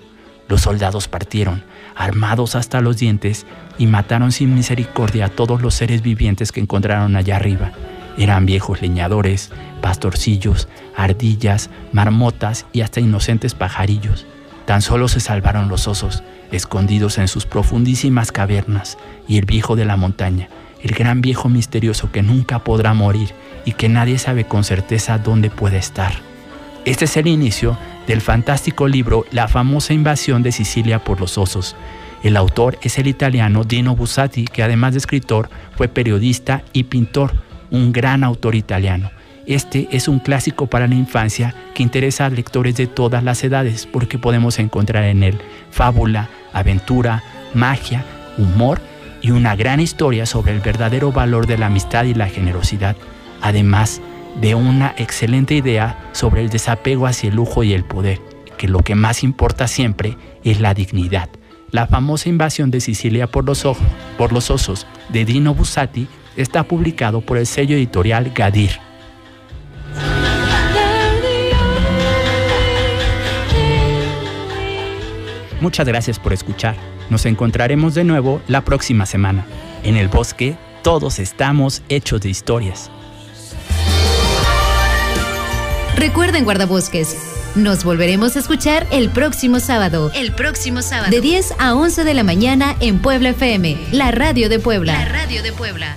Los 0.47 0.61
soldados 0.61 1.07
partieron, 1.07 1.63
armados 1.95 2.55
hasta 2.55 2.79
los 2.81 2.97
dientes, 2.97 3.47
y 3.79 3.87
mataron 3.87 4.31
sin 4.31 4.53
misericordia 4.53 5.25
a 5.25 5.29
todos 5.29 5.63
los 5.63 5.73
seres 5.73 6.03
vivientes 6.03 6.51
que 6.51 6.59
encontraron 6.59 7.15
allá 7.15 7.37
arriba. 7.37 7.71
Eran 8.17 8.45
viejos 8.45 8.81
leñadores, 8.81 9.51
pastorcillos, 9.81 10.67
ardillas, 10.95 11.69
marmotas 11.91 12.65
y 12.71 12.81
hasta 12.81 12.99
inocentes 12.99 13.55
pajarillos. 13.55 14.25
Tan 14.65 14.81
solo 14.81 15.07
se 15.07 15.19
salvaron 15.19 15.67
los 15.67 15.87
osos, 15.87 16.23
escondidos 16.51 17.17
en 17.17 17.27
sus 17.27 17.45
profundísimas 17.45 18.31
cavernas, 18.31 18.97
y 19.27 19.37
el 19.37 19.45
viejo 19.45 19.75
de 19.75 19.85
la 19.85 19.97
montaña, 19.97 20.47
el 20.81 20.91
gran 20.91 21.21
viejo 21.21 21.49
misterioso 21.49 22.11
que 22.11 22.21
nunca 22.21 22.59
podrá 22.59 22.93
morir 22.93 23.31
y 23.65 23.71
que 23.71 23.89
nadie 23.89 24.19
sabe 24.19 24.45
con 24.45 24.63
certeza 24.63 25.17
dónde 25.17 25.49
puede 25.49 25.77
estar. 25.77 26.13
Este 26.85 27.05
es 27.05 27.17
el 27.17 27.27
inicio 27.27 27.77
del 28.07 28.21
fantástico 28.21 28.87
libro 28.87 29.25
La 29.31 29.47
famosa 29.47 29.93
invasión 29.93 30.43
de 30.43 30.51
Sicilia 30.51 30.99
por 30.99 31.21
los 31.21 31.37
osos. 31.37 31.75
El 32.23 32.35
autor 32.35 32.77
es 32.81 32.99
el 32.99 33.07
italiano 33.07 33.63
Dino 33.63 33.95
Bussati, 33.95 34.45
que 34.45 34.63
además 34.63 34.93
de 34.93 34.99
escritor 34.99 35.49
fue 35.75 35.87
periodista 35.87 36.63
y 36.73 36.83
pintor, 36.83 37.33
un 37.73 37.91
gran 37.91 38.23
autor 38.23 38.55
italiano. 38.55 39.11
Este 39.45 39.89
es 39.91 40.07
un 40.07 40.19
clásico 40.19 40.67
para 40.67 40.87
la 40.87 40.95
infancia 40.95 41.53
que 41.73 41.83
interesa 41.83 42.25
a 42.25 42.29
lectores 42.29 42.77
de 42.77 42.87
todas 42.87 43.23
las 43.23 43.43
edades 43.43 43.85
porque 43.91 44.17
podemos 44.17 44.57
encontrar 44.59 45.03
en 45.03 45.23
él 45.23 45.37
fábula, 45.69 46.29
aventura, 46.53 47.23
magia, 47.53 48.05
humor 48.37 48.79
y 49.21 49.31
una 49.31 49.55
gran 49.55 49.81
historia 49.81 50.25
sobre 50.25 50.53
el 50.53 50.61
verdadero 50.61 51.11
valor 51.11 51.47
de 51.47 51.57
la 51.57 51.65
amistad 51.65 52.05
y 52.05 52.13
la 52.13 52.27
generosidad, 52.27 52.95
además 53.41 54.01
de 54.39 54.55
una 54.55 54.93
excelente 54.97 55.55
idea 55.55 56.09
sobre 56.13 56.41
el 56.41 56.49
desapego 56.49 57.07
hacia 57.07 57.29
el 57.29 57.35
lujo 57.35 57.63
y 57.63 57.73
el 57.73 57.83
poder, 57.83 58.21
que 58.57 58.67
lo 58.67 58.79
que 58.79 58.95
más 58.95 59.23
importa 59.23 59.67
siempre 59.67 60.15
es 60.43 60.61
la 60.61 60.73
dignidad. 60.73 61.29
La 61.71 61.87
famosa 61.87 62.29
invasión 62.29 62.69
de 62.69 62.81
Sicilia 62.81 63.25
por 63.27 63.45
los, 63.45 63.65
ojos, 63.65 63.87
por 64.17 64.31
los 64.31 64.51
osos 64.51 64.85
de 65.09 65.25
Dino 65.25 65.55
Bussati 65.55 66.07
está 66.35 66.63
publicado 66.63 67.21
por 67.21 67.37
el 67.37 67.45
sello 67.45 67.75
editorial 67.75 68.31
Gadir. 68.33 68.79
Muchas 75.61 75.87
gracias 75.87 76.19
por 76.19 76.33
escuchar. 76.33 76.75
Nos 77.09 77.25
encontraremos 77.25 77.93
de 77.93 78.03
nuevo 78.03 78.41
la 78.47 78.65
próxima 78.65 79.05
semana. 79.05 79.45
En 79.83 79.95
el 79.95 80.09
bosque 80.09 80.57
todos 80.81 81.19
estamos 81.19 81.81
hechos 81.87 82.19
de 82.21 82.29
historias. 82.29 82.91
Recuerden 85.95 86.43
guardabosques. 86.43 87.15
Nos 87.55 87.85
volveremos 87.85 88.35
a 88.35 88.39
escuchar 88.39 88.85
el 88.91 89.09
próximo 89.09 89.61
sábado. 89.61 90.11
El 90.15 90.33
próximo 90.33 90.81
sábado. 90.81 91.11
De 91.11 91.21
10 91.21 91.53
a 91.59 91.75
11 91.75 92.03
de 92.03 92.13
la 92.13 92.23
mañana 92.23 92.75
en 92.81 92.99
Puebla 92.99 93.29
FM, 93.29 93.77
la 93.91 94.11
radio 94.11 94.49
de 94.49 94.59
Puebla. 94.59 94.93
La 94.93 95.05
radio 95.05 95.43
de 95.43 95.53
Puebla. 95.53 95.95